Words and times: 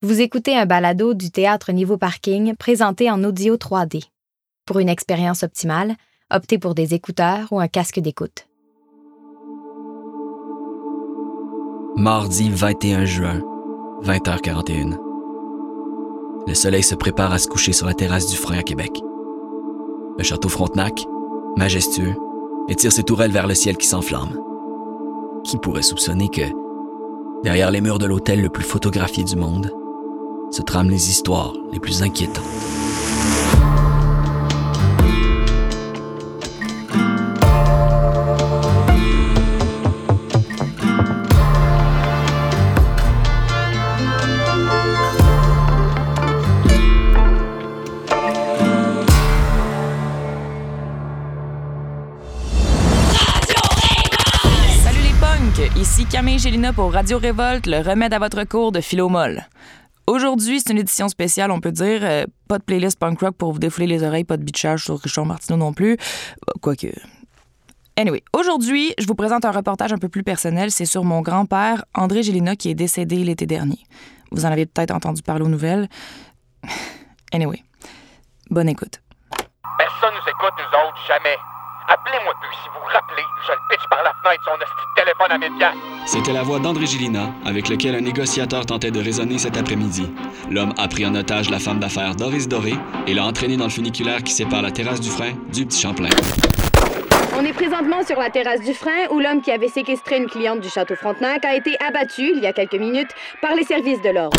Vous 0.00 0.20
écoutez 0.20 0.56
un 0.56 0.64
balado 0.64 1.12
du 1.12 1.32
théâtre 1.32 1.72
Niveau 1.72 1.98
Parking 1.98 2.54
présenté 2.54 3.10
en 3.10 3.24
audio 3.24 3.56
3D. 3.56 4.04
Pour 4.64 4.78
une 4.78 4.88
expérience 4.88 5.42
optimale, 5.42 5.96
optez 6.32 6.56
pour 6.56 6.76
des 6.76 6.94
écouteurs 6.94 7.48
ou 7.50 7.58
un 7.58 7.66
casque 7.66 7.98
d'écoute. 7.98 8.46
Mardi 11.96 12.48
21 12.48 13.06
juin, 13.06 13.42
20h41. 14.04 14.98
Le 16.46 16.54
soleil 16.54 16.84
se 16.84 16.94
prépare 16.94 17.32
à 17.32 17.38
se 17.38 17.48
coucher 17.48 17.72
sur 17.72 17.88
la 17.88 17.94
terrasse 17.94 18.28
du 18.28 18.36
frein 18.36 18.58
à 18.58 18.62
Québec. 18.62 19.00
Le 20.16 20.22
château 20.22 20.48
Frontenac, 20.48 21.04
majestueux, 21.56 22.14
étire 22.68 22.92
ses 22.92 23.02
tourelles 23.02 23.32
vers 23.32 23.48
le 23.48 23.54
ciel 23.56 23.76
qui 23.76 23.88
s'enflamme. 23.88 24.38
Qui 25.42 25.58
pourrait 25.58 25.82
soupçonner 25.82 26.28
que, 26.28 27.42
derrière 27.42 27.72
les 27.72 27.80
murs 27.80 27.98
de 27.98 28.06
l'hôtel 28.06 28.40
le 28.40 28.48
plus 28.48 28.62
photographié 28.62 29.24
du 29.24 29.34
monde, 29.34 29.72
se 30.50 30.62
trament 30.62 30.90
les 30.90 31.10
histoires 31.10 31.52
les 31.72 31.78
plus 31.78 32.02
inquiétantes. 32.02 32.44
Salut 54.82 54.98
les 55.02 55.12
punks! 55.20 55.76
Ici 55.76 56.06
Camille 56.06 56.38
Gélina 56.38 56.72
pour 56.72 56.92
Radio 56.92 57.18
Révolte, 57.18 57.66
le 57.66 57.80
remède 57.80 58.14
à 58.14 58.18
votre 58.18 58.44
cours 58.44 58.72
de 58.72 58.80
philomol. 58.80 59.46
Aujourd'hui, 60.08 60.58
c'est 60.58 60.72
une 60.72 60.78
édition 60.78 61.06
spéciale, 61.10 61.50
on 61.50 61.60
peut 61.60 61.70
dire. 61.70 62.00
Euh, 62.02 62.24
pas 62.48 62.56
de 62.56 62.62
playlist 62.62 62.98
punk 62.98 63.20
rock 63.20 63.36
pour 63.36 63.52
vous 63.52 63.58
défouler 63.58 63.86
les 63.86 64.02
oreilles, 64.02 64.24
pas 64.24 64.38
de 64.38 64.42
bitchage 64.42 64.84
sur 64.84 64.98
Richard 64.98 65.26
Martineau 65.26 65.58
non 65.58 65.74
plus. 65.74 65.92
Euh, 65.92 66.52
Quoique. 66.62 66.86
Anyway, 67.94 68.22
aujourd'hui, 68.32 68.94
je 68.98 69.06
vous 69.06 69.14
présente 69.14 69.44
un 69.44 69.50
reportage 69.50 69.92
un 69.92 69.98
peu 69.98 70.08
plus 70.08 70.22
personnel. 70.22 70.70
C'est 70.70 70.86
sur 70.86 71.04
mon 71.04 71.20
grand-père, 71.20 71.84
André 71.94 72.22
Gélina, 72.22 72.56
qui 72.56 72.70
est 72.70 72.74
décédé 72.74 73.16
l'été 73.16 73.44
dernier. 73.44 73.80
Vous 74.30 74.46
en 74.46 74.50
avez 74.50 74.64
peut-être 74.64 74.92
entendu 74.92 75.20
parler 75.20 75.44
aux 75.44 75.48
nouvelles. 75.48 75.88
Anyway, 77.30 77.62
bonne 78.48 78.70
écoute. 78.70 79.02
Personne 79.28 80.14
nous 80.14 80.30
écoute, 80.30 80.54
nous 80.56 80.78
autres, 80.78 80.98
jamais. 81.06 81.36
Appelez-moi 81.88 82.34
plus 82.42 82.54
si 82.62 82.68
vous 82.68 82.84
rappelez. 82.92 83.22
Je 83.46 83.52
le 83.52 83.58
pitch 83.70 83.88
par 83.88 84.02
la 84.04 84.12
fenêtre 84.22 84.44
son 84.44 84.52
hostie 84.52 84.86
de 84.94 85.02
téléphone 85.02 85.30
à 85.30 85.38
1000 85.38 85.58
piastres. 85.58 85.78
C'était 86.06 86.32
la 86.34 86.42
voix 86.42 86.58
d'André 86.58 86.84
Gélina, 86.84 87.30
avec 87.46 87.70
lequel 87.70 87.94
un 87.94 88.02
négociateur 88.02 88.66
tentait 88.66 88.90
de 88.90 89.00
raisonner 89.00 89.38
cet 89.38 89.56
après-midi. 89.56 90.12
L'homme 90.50 90.74
a 90.76 90.86
pris 90.88 91.06
en 91.06 91.14
otage 91.14 91.48
la 91.48 91.58
femme 91.58 91.78
d'affaires 91.80 92.14
Doris 92.14 92.46
Doré 92.46 92.74
et 93.06 93.14
l'a 93.14 93.24
entraînée 93.24 93.56
dans 93.56 93.64
le 93.64 93.70
funiculaire 93.70 94.22
qui 94.22 94.32
sépare 94.32 94.60
la 94.60 94.70
terrasse 94.70 95.00
du 95.00 95.08
frein 95.08 95.32
du 95.50 95.64
Petit 95.64 95.80
Champlain. 95.80 96.10
On 97.38 97.44
est 97.44 97.54
présentement 97.54 98.04
sur 98.04 98.18
la 98.18 98.28
terrasse 98.28 98.60
du 98.60 98.74
frein 98.74 99.06
où 99.10 99.18
l'homme 99.18 99.40
qui 99.40 99.50
avait 99.50 99.68
séquestré 99.68 100.18
une 100.18 100.26
cliente 100.26 100.60
du 100.60 100.68
château 100.68 100.94
Frontenac 100.94 101.42
a 101.46 101.54
été 101.54 101.74
abattu 101.80 102.32
il 102.34 102.42
y 102.42 102.46
a 102.46 102.52
quelques 102.52 102.74
minutes 102.74 103.14
par 103.40 103.54
les 103.54 103.64
services 103.64 104.02
de 104.02 104.10
l'ordre. 104.10 104.36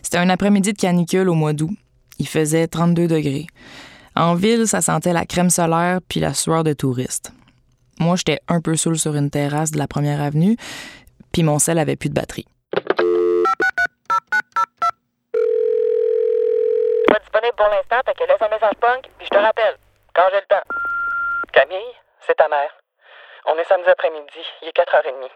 C'était 0.00 0.18
un 0.18 0.28
après-midi 0.28 0.74
de 0.74 0.78
canicule 0.78 1.28
au 1.28 1.34
mois 1.34 1.54
d'août. 1.54 1.70
Il 2.20 2.28
faisait 2.28 2.68
32 2.68 3.08
degrés. 3.08 3.46
En 4.16 4.34
ville, 4.34 4.68
ça 4.68 4.80
sentait 4.80 5.12
la 5.12 5.24
crème 5.24 5.50
solaire 5.50 5.98
puis 6.08 6.20
la 6.20 6.34
sueur 6.34 6.62
de 6.62 6.72
touriste. 6.72 7.32
Moi, 7.98 8.14
j'étais 8.14 8.38
un 8.46 8.60
peu 8.60 8.76
saoul 8.76 8.96
sur 8.96 9.16
une 9.16 9.28
terrasse 9.28 9.72
de 9.72 9.78
la 9.78 9.88
première 9.88 10.20
avenue, 10.20 10.56
puis 11.32 11.42
mon 11.42 11.58
sel 11.58 11.80
avait 11.80 11.96
plus 11.96 12.10
de 12.10 12.14
batterie. 12.14 12.46
Pas 17.08 17.18
disponible 17.18 17.56
pour 17.56 17.66
l'instant, 17.66 18.00
que 18.06 18.24
laisse 18.24 18.42
un 18.42 18.48
message 18.48 18.76
punk, 18.80 19.10
puis 19.18 19.26
je 19.26 19.30
te 19.30 19.38
rappelle. 19.38 19.76
Quand 20.14 20.28
j'ai 20.30 20.40
le 20.40 20.46
temps. 20.46 20.62
Camille, 21.52 21.94
c'est 22.26 22.36
ta 22.36 22.46
mère. 22.48 22.70
On 23.46 23.58
est 23.58 23.64
samedi 23.64 23.88
après-midi, 23.88 24.46
il 24.62 24.68
est 24.68 24.76
4h30. 24.76 25.28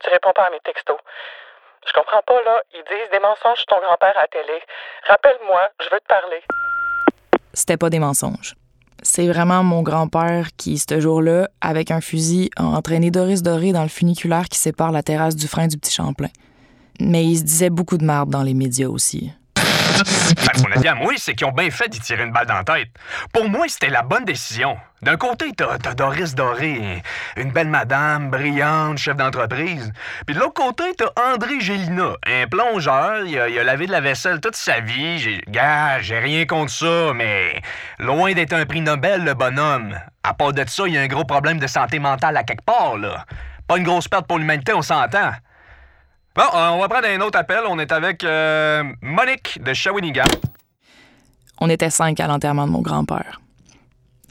Tu 0.00 0.10
réponds 0.10 0.32
pas 0.32 0.46
à 0.46 0.50
mes 0.50 0.60
textos. 0.60 0.98
Je 1.86 1.92
comprends 1.92 2.22
pas, 2.22 2.40
là. 2.42 2.62
Ils 2.72 2.84
disent 2.84 3.10
des 3.10 3.18
mensonges 3.18 3.58
sur 3.58 3.66
ton 3.66 3.80
grand-père 3.80 4.16
à 4.16 4.28
télé. 4.28 4.62
Rappelle-moi, 5.08 5.70
je 5.80 5.90
veux 5.90 6.00
te 6.00 6.06
parler. 6.06 6.42
C'était 7.54 7.76
pas 7.76 7.90
des 7.90 7.98
mensonges. 7.98 8.56
C'est 9.02 9.26
vraiment 9.26 9.64
mon 9.64 9.82
grand-père 9.82 10.50
qui, 10.56 10.78
ce 10.78 11.00
jour-là, 11.00 11.50
avec 11.60 11.90
un 11.90 12.00
fusil, 12.00 12.50
a 12.56 12.64
entraîné 12.64 13.10
Doris 13.10 13.42
Doré 13.42 13.72
dans 13.72 13.82
le 13.82 13.88
funiculaire 13.88 14.48
qui 14.48 14.58
sépare 14.58 14.92
la 14.92 15.02
terrasse 15.02 15.34
du 15.34 15.48
frein 15.48 15.66
du 15.66 15.76
Petit 15.76 15.92
Champlain. 15.92 16.30
Mais 17.00 17.24
il 17.24 17.38
se 17.38 17.42
disait 17.42 17.70
beaucoup 17.70 17.98
de 17.98 18.04
merde 18.04 18.30
dans 18.30 18.42
les 18.44 18.54
médias 18.54 18.88
aussi. 18.88 19.32
Mon 20.62 20.72
avis 20.72 20.88
à 20.88 20.94
moi, 20.94 21.12
c'est 21.16 21.34
qu'ils 21.34 21.46
ont 21.46 21.52
bien 21.52 21.70
fait 21.70 21.88
d'y 21.88 22.00
tirer 22.00 22.24
une 22.24 22.32
balle 22.32 22.46
dans 22.46 22.54
la 22.54 22.64
tête. 22.64 22.88
Pour 23.32 23.48
moi, 23.48 23.66
c'était 23.68 23.90
la 23.90 24.02
bonne 24.02 24.24
décision. 24.24 24.76
D'un 25.02 25.16
côté, 25.16 25.52
t'as 25.56 25.78
t'as 25.78 25.94
Doris 25.94 26.34
Doré, 26.36 27.02
une 27.36 27.50
belle 27.50 27.68
madame, 27.68 28.30
brillante, 28.30 28.98
chef 28.98 29.16
d'entreprise. 29.16 29.92
Puis 30.26 30.36
de 30.36 30.40
l'autre 30.40 30.54
côté, 30.54 30.84
t'as 30.96 31.10
André 31.32 31.60
Gélina, 31.60 32.12
un 32.24 32.46
plongeur, 32.46 33.24
il 33.26 33.36
a, 33.36 33.44
a 33.44 33.64
lavé 33.64 33.86
de 33.86 33.92
la 33.92 34.00
vaisselle 34.00 34.40
toute 34.40 34.54
sa 34.54 34.78
vie. 34.78 35.40
Gars, 35.48 36.00
j'ai 36.00 36.20
rien 36.20 36.46
contre 36.46 36.70
ça, 36.70 37.12
mais 37.14 37.60
loin 37.98 38.32
d'être 38.32 38.52
un 38.52 38.64
prix 38.64 38.80
Nobel, 38.80 39.24
le 39.24 39.34
bonhomme. 39.34 39.98
À 40.22 40.34
part 40.34 40.52
de 40.52 40.64
ça, 40.68 40.84
il 40.86 40.94
y 40.94 40.98
a 40.98 41.00
un 41.00 41.08
gros 41.08 41.24
problème 41.24 41.58
de 41.58 41.66
santé 41.66 41.98
mentale 41.98 42.36
à 42.36 42.44
quelque 42.44 42.64
part, 42.64 42.96
là. 42.96 43.24
Pas 43.66 43.78
une 43.78 43.84
grosse 43.84 44.06
perte 44.06 44.28
pour 44.28 44.38
l'humanité, 44.38 44.72
on 44.72 44.82
s'entend. 44.82 45.32
Bon, 46.34 46.44
euh, 46.54 46.68
on 46.70 46.80
va 46.80 46.88
prendre 46.88 47.06
un 47.06 47.20
autre 47.20 47.38
appel. 47.38 47.60
On 47.68 47.78
est 47.78 47.92
avec 47.92 48.24
euh, 48.24 48.82
Monique 49.02 49.62
de 49.62 49.74
Shawinigan. 49.74 50.24
On 51.60 51.68
était 51.68 51.90
cinq 51.90 52.20
à 52.20 52.26
l'enterrement 52.26 52.66
de 52.66 52.72
mon 52.72 52.80
grand-père. 52.80 53.42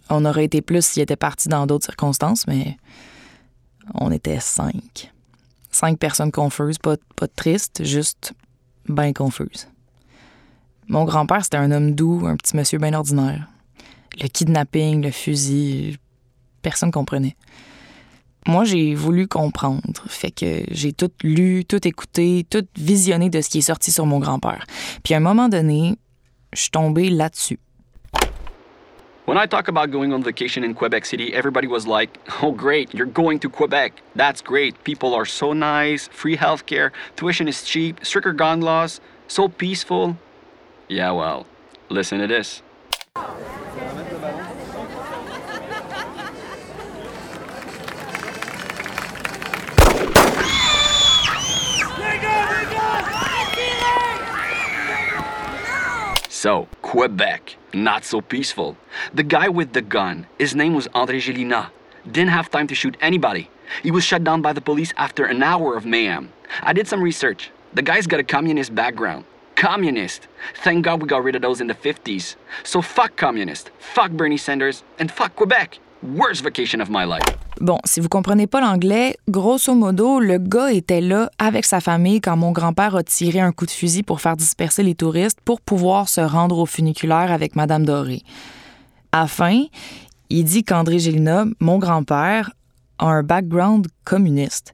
On 0.09 0.25
aurait 0.25 0.45
été 0.45 0.61
plus 0.61 0.83
s'il 0.83 1.03
était 1.03 1.15
parti 1.15 1.47
dans 1.47 1.67
d'autres 1.67 1.85
circonstances, 1.85 2.47
mais 2.47 2.77
on 3.93 4.11
était 4.11 4.39
cinq. 4.39 5.11
Cinq 5.69 5.99
personnes 5.99 6.31
confuses, 6.31 6.79
pas, 6.79 6.97
tristes, 7.35 7.83
juste 7.85 8.33
bien 8.89 9.13
confuses. 9.13 9.69
Mon 10.87 11.05
grand-père, 11.05 11.43
c'était 11.43 11.57
un 11.57 11.71
homme 11.71 11.93
doux, 11.93 12.25
un 12.25 12.35
petit 12.35 12.57
monsieur 12.57 12.79
bien 12.79 12.93
ordinaire. 12.93 13.47
Le 14.19 14.27
kidnapping, 14.27 15.03
le 15.03 15.11
fusil, 15.11 15.99
personne 16.63 16.91
comprenait. 16.91 17.37
Moi, 18.47 18.63
j'ai 18.63 18.95
voulu 18.95 19.27
comprendre. 19.27 20.03
Fait 20.07 20.31
que 20.31 20.63
j'ai 20.71 20.93
tout 20.93 21.11
lu, 21.23 21.63
tout 21.65 21.87
écouté, 21.87 22.45
tout 22.49 22.65
visionné 22.75 23.29
de 23.29 23.41
ce 23.41 23.49
qui 23.49 23.59
est 23.59 23.61
sorti 23.61 23.91
sur 23.91 24.05
mon 24.05 24.19
grand-père. 24.19 24.65
Puis 25.03 25.13
à 25.13 25.17
un 25.17 25.21
moment 25.21 25.47
donné, 25.47 25.97
je 26.53 26.61
suis 26.61 26.71
tombée 26.71 27.09
là-dessus. 27.09 27.59
When 29.27 29.37
I 29.37 29.45
talk 29.45 29.69
about 29.69 29.91
going 29.91 30.11
on 30.11 30.23
vacation 30.23 30.63
in 30.63 30.73
Quebec 30.73 31.05
City, 31.05 31.33
everybody 31.33 31.67
was 31.67 31.85
like, 31.85 32.19
oh, 32.41 32.51
great, 32.51 32.93
you're 32.93 33.05
going 33.05 33.39
to 33.39 33.49
Quebec. 33.49 34.01
That's 34.15 34.41
great. 34.41 34.83
People 34.83 35.13
are 35.13 35.25
so 35.25 35.53
nice, 35.53 36.09
free 36.11 36.35
healthcare, 36.35 36.91
tuition 37.15 37.47
is 37.47 37.63
cheap, 37.63 38.03
stricter 38.03 38.33
gun 38.33 38.61
laws, 38.61 38.99
so 39.27 39.47
peaceful. 39.47 40.17
Yeah, 40.89 41.11
well, 41.11 41.45
listen 41.89 42.19
to 42.19 42.27
this. 42.27 42.61
So, 56.41 56.67
Quebec, 56.81 57.55
not 57.71 58.03
so 58.03 58.19
peaceful. 58.19 58.75
The 59.13 59.21
guy 59.21 59.47
with 59.47 59.73
the 59.73 59.81
gun, 59.83 60.25
his 60.39 60.55
name 60.55 60.73
was 60.73 60.87
André 60.87 61.17
Gélina, 61.21 61.69
didn't 62.11 62.31
have 62.31 62.49
time 62.49 62.65
to 62.65 62.73
shoot 62.73 62.97
anybody. 62.99 63.47
He 63.83 63.91
was 63.91 64.03
shut 64.03 64.23
down 64.23 64.41
by 64.41 64.51
the 64.51 64.59
police 64.59 64.91
after 64.97 65.25
an 65.25 65.43
hour 65.43 65.77
of 65.77 65.85
mayhem. 65.85 66.33
I 66.63 66.73
did 66.73 66.87
some 66.87 67.03
research. 67.03 67.51
The 67.75 67.83
guy's 67.83 68.07
got 68.07 68.19
a 68.19 68.23
communist 68.23 68.73
background. 68.73 69.25
Communist. 69.55 70.27
Thank 70.63 70.83
God 70.83 71.03
we 71.03 71.07
got 71.07 71.23
rid 71.23 71.35
of 71.35 71.43
those 71.43 71.61
in 71.61 71.67
the 71.67 71.75
50s. 71.75 72.37
So 72.63 72.81
fuck 72.81 73.15
communist, 73.15 73.69
fuck 73.77 74.09
Bernie 74.09 74.35
Sanders, 74.37 74.83
and 74.97 75.11
fuck 75.11 75.35
Quebec. 75.35 75.77
Worst 76.03 76.43
vacation 76.43 76.81
of 76.81 76.89
my 76.89 77.05
life. 77.05 77.21
Bon, 77.59 77.77
si 77.85 77.99
vous 77.99 78.09
comprenez 78.09 78.47
pas 78.47 78.59
l'anglais, 78.59 79.15
grosso 79.29 79.75
modo, 79.75 80.19
le 80.19 80.39
gars 80.39 80.71
était 80.71 80.99
là 80.99 81.29
avec 81.37 81.63
sa 81.63 81.79
famille 81.79 82.21
quand 82.21 82.35
mon 82.35 82.51
grand-père 82.51 82.95
a 82.95 83.03
tiré 83.03 83.39
un 83.39 83.51
coup 83.51 83.67
de 83.67 83.71
fusil 83.71 84.01
pour 84.01 84.19
faire 84.19 84.35
disperser 84.35 84.81
les 84.81 84.95
touristes 84.95 85.39
pour 85.45 85.61
pouvoir 85.61 86.09
se 86.09 86.21
rendre 86.21 86.57
au 86.57 86.65
funiculaire 86.65 87.31
avec 87.31 87.55
Madame 87.55 87.85
Doré. 87.85 88.23
À 89.11 89.21
la 89.21 89.27
fin, 89.27 89.65
il 90.31 90.43
dit 90.43 90.63
qu'André 90.63 90.97
Gélina, 90.97 91.45
mon 91.59 91.77
grand-père, 91.77 92.51
a 92.97 93.05
un 93.05 93.21
background 93.21 93.85
communiste. 94.03 94.73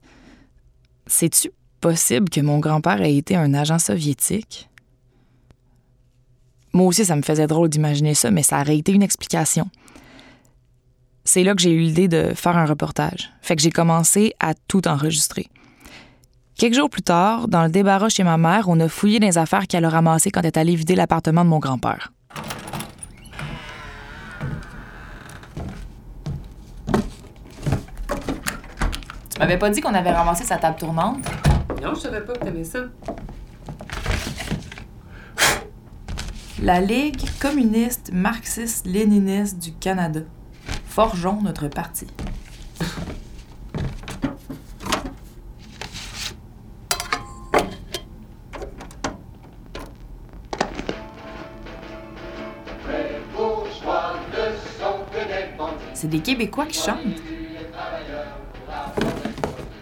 C'est-tu 1.08 1.52
possible 1.82 2.30
que 2.30 2.40
mon 2.40 2.60
grand-père 2.60 3.02
ait 3.02 3.18
été 3.18 3.36
un 3.36 3.54
agent 3.54 3.80
soviétique? 3.80 4.70
Moi 6.72 6.86
aussi, 6.86 7.04
ça 7.04 7.18
me 7.18 7.22
faisait 7.22 7.48
drôle 7.48 7.68
d'imaginer 7.68 8.14
ça, 8.14 8.32
mais 8.32 8.44
ça 8.44 8.62
aurait 8.62 8.78
été 8.78 8.94
une 8.94 9.04
explication 9.04 9.70
c'est 11.28 11.44
là 11.44 11.54
que 11.54 11.62
j'ai 11.62 11.72
eu 11.72 11.80
l'idée 11.80 12.08
de 12.08 12.32
faire 12.34 12.56
un 12.56 12.66
reportage. 12.66 13.32
Fait 13.42 13.58
que 13.58 13.62
j'ai 13.62 13.70
commencé 13.70 14.34
à 14.40 14.54
tout 14.54 14.88
enregistrer. 14.88 15.48
Quelques 16.56 16.76
jours 16.76 16.90
plus 16.90 17.02
tard, 17.02 17.50
dans 17.50 17.64
le 17.64 17.70
débarras 17.70 18.08
chez 18.08 18.24
ma 18.24 18.38
mère, 18.38 18.70
on 18.70 18.80
a 18.80 18.88
fouillé 18.88 19.20
les 19.20 19.38
affaires 19.38 19.68
qu'elle 19.68 19.84
a 19.84 19.90
ramassées 19.90 20.32
quand 20.32 20.40
elle 20.40 20.48
est 20.48 20.58
allée 20.58 20.76
vider 20.76 20.96
l'appartement 20.96 21.44
de 21.44 21.50
mon 21.50 21.60
grand-père. 21.60 22.14
Tu 29.30 29.40
m'avais 29.40 29.58
pas 29.58 29.70
dit 29.70 29.82
qu'on 29.82 29.94
avait 29.94 30.12
ramassé 30.12 30.46
sa 30.46 30.56
table 30.56 30.80
tournante? 30.80 31.20
Non, 31.84 31.94
je 31.94 32.00
savais 32.00 32.22
pas 32.22 32.34
que 32.34 32.46
t'aimais 32.46 32.64
ça. 32.64 32.86
La 36.64 36.80
Ligue 36.80 37.30
communiste 37.40 38.12
marxiste-léniniste 38.14 39.60
du 39.60 39.74
Canada. 39.74 40.22
Forgeons 40.98 41.44
notre 41.44 41.68
parti. 41.68 42.08
C'est 55.94 56.08
des 56.08 56.20
Québécois 56.20 56.66
qui 56.66 56.80
chantent. 56.80 56.98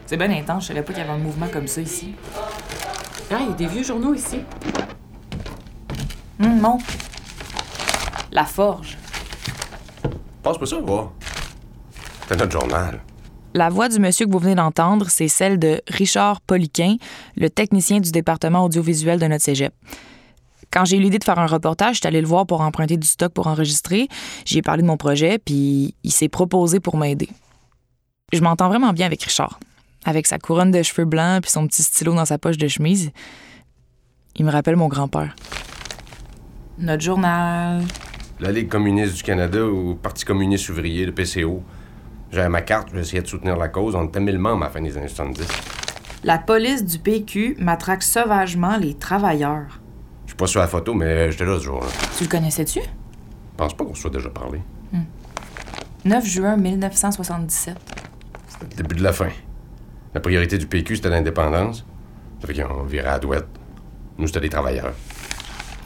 C'est 0.06 0.18
bien 0.18 0.30
intense, 0.32 0.64
je 0.64 0.68
savais 0.68 0.82
pas 0.82 0.92
qu'il 0.92 1.02
y 1.02 1.06
avait 1.06 1.14
un 1.14 1.18
mouvement 1.18 1.48
comme 1.48 1.68
ça 1.70 1.80
ici. 1.80 2.14
Ah, 3.32 3.38
il 3.40 3.48
y 3.48 3.50
a 3.52 3.54
des 3.54 3.68
vieux 3.68 3.84
journaux 3.84 4.14
ici. 4.14 4.42
Hum, 6.42 6.60
non. 6.60 6.78
La 8.34 8.44
Forge. 8.44 8.98
Passe-moi 10.46 10.68
ça, 10.68 10.78
voir. 10.78 11.12
C'est 12.28 12.38
notre 12.38 12.52
journal. 12.52 13.02
La 13.56 13.70
voix 13.70 13.90
du 13.90 13.98
monsieur 13.98 14.28
que 14.28 14.32
vous 14.32 14.38
venez 14.38 14.54
d'entendre, 14.54 15.10
c'est 15.10 15.28
celle 15.28 15.58
de 15.58 15.82
Richard 15.88 16.40
Poliquin, 16.42 16.98
le 17.36 17.50
technicien 17.50 18.00
du 18.00 18.12
département 18.12 18.64
audiovisuel 18.64 19.20
de 19.20 19.26
notre 19.26 19.44
cégep. 19.44 19.74
Quand 20.70 20.86
j'ai 20.86 20.98
eu 20.98 21.00
l'idée 21.00 21.18
de 21.18 21.24
faire 21.24 21.40
un 21.40 21.48
reportage, 21.48 21.96
j'étais 21.96 22.10
allé 22.10 22.22
le 22.22 22.28
voir 22.28 22.46
pour 22.46 22.62
emprunter 22.62 22.96
du 22.96 23.08
stock 23.08 23.34
pour 23.34 23.48
enregistrer. 23.48 24.08
J'y 24.46 24.60
ai 24.60 24.62
parlé 24.62 24.84
de 24.84 24.88
mon 24.88 24.98
projet, 24.98 25.40
puis 25.40 25.96
il 26.04 26.12
s'est 26.12 26.30
proposé 26.30 26.80
pour 26.80 26.96
m'aider. 26.96 27.30
Je 28.32 28.42
m'entends 28.42 28.68
vraiment 28.68 28.94
bien 28.94 29.08
avec 29.08 29.24
Richard. 29.24 29.60
Avec 30.04 30.28
sa 30.28 30.38
couronne 30.38 30.70
de 30.70 30.84
cheveux 30.84 31.06
blancs 31.06 31.42
puis 31.42 31.50
son 31.50 31.66
petit 31.66 31.82
stylo 31.82 32.14
dans 32.14 32.26
sa 32.26 32.38
poche 32.38 32.58
de 32.58 32.68
chemise. 32.68 33.10
Il 34.36 34.46
me 34.46 34.52
rappelle 34.52 34.76
mon 34.76 34.90
grand-père. 34.90 35.36
Notre 36.78 37.02
journal. 37.02 37.82
La 38.40 38.52
Ligue 38.52 38.68
communiste 38.68 39.16
du 39.16 39.24
Canada 39.24 39.66
ou 39.66 39.96
Parti 39.96 40.26
communiste 40.26 40.68
ouvrier, 40.70 41.06
le 41.06 41.14
PCO. 41.14 41.64
J'avais 42.32 42.50
ma 42.50 42.62
carte, 42.62 42.90
j'essayais 42.94 43.22
de 43.22 43.28
soutenir 43.28 43.56
la 43.56 43.70
cause. 43.70 43.96
On 43.96 44.06
était 44.06 44.20
mille 44.20 44.40
membres 44.40 44.64
à 44.64 44.66
la 44.66 44.72
fin 44.72 44.82
des 44.82 44.98
années 44.98 45.08
70. 45.08 45.48
La 46.26 46.38
police 46.38 46.84
du 46.84 47.00
PQ 47.00 47.56
matraque 47.60 48.04
sauvagement 48.04 48.76
les 48.76 48.96
travailleurs. 48.96 49.80
Je 50.26 50.32
suis 50.32 50.38
pas 50.38 50.48
sur 50.48 50.60
la 50.60 50.68
photo, 50.68 50.94
mais 50.94 51.32
j'étais 51.32 51.46
là 51.46 51.58
ce 51.58 51.64
jour-là. 51.64 51.88
Tu 52.18 52.26
le 52.26 52.30
connaissais-tu? 52.30 52.82
Je 52.82 53.58
pense 53.58 53.74
pas 53.74 53.86
qu'on 53.86 53.96
soit 53.96 54.10
déjà 54.10 54.30
parlé. 54.30 54.60
9 56.04 56.26
juin 56.26 56.58
1977. 56.58 57.78
C'était 58.48 58.66
le 58.66 58.84
début 58.84 58.96
de 58.96 59.04
la 59.04 59.14
fin. 59.14 59.30
La 60.14 60.20
priorité 60.20 60.58
du 60.58 60.68
PQ, 60.68 60.98
c'était 60.98 61.10
l'indépendance. 61.10 61.86
Ça 62.42 62.48
fait 62.48 62.62
qu'on 62.62 62.84
virait 62.84 63.10
à 63.10 63.20
douette. 63.20 63.48
Nous, 64.18 64.28
c'était 64.28 64.42
les 64.42 64.50
travailleurs. 64.50 64.94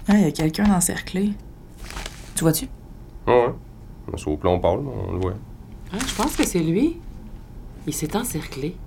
Ah, 0.07 0.15
il 0.15 0.21
y 0.21 0.25
a 0.25 0.31
quelqu'un 0.31 0.71
encerclé. 0.73 1.31
Tu 2.39 2.45
vois-tu? 2.45 2.69
Ouais, 3.27 3.33
ouais. 3.33 3.53
On 4.13 4.15
se 4.15 4.29
au 4.29 4.37
plomb 4.37 4.61
pâle, 4.61 4.79
on 4.79 5.11
le 5.11 5.19
voit. 5.19 5.33
Ah, 5.91 5.97
je 5.99 6.15
pense 6.15 6.37
que 6.37 6.47
c'est 6.47 6.61
lui. 6.61 6.95
Il 7.85 7.93
s'est 7.93 8.15
encerclé. 8.15 8.77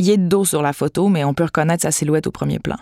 Il 0.00 0.10
est 0.10 0.16
de 0.16 0.26
dos 0.26 0.44
sur 0.44 0.60
la 0.60 0.72
photo, 0.72 1.08
mais 1.08 1.22
on 1.22 1.32
peut 1.32 1.44
reconnaître 1.44 1.82
sa 1.82 1.92
silhouette 1.92 2.26
au 2.26 2.32
premier 2.32 2.58
plan. 2.58 2.74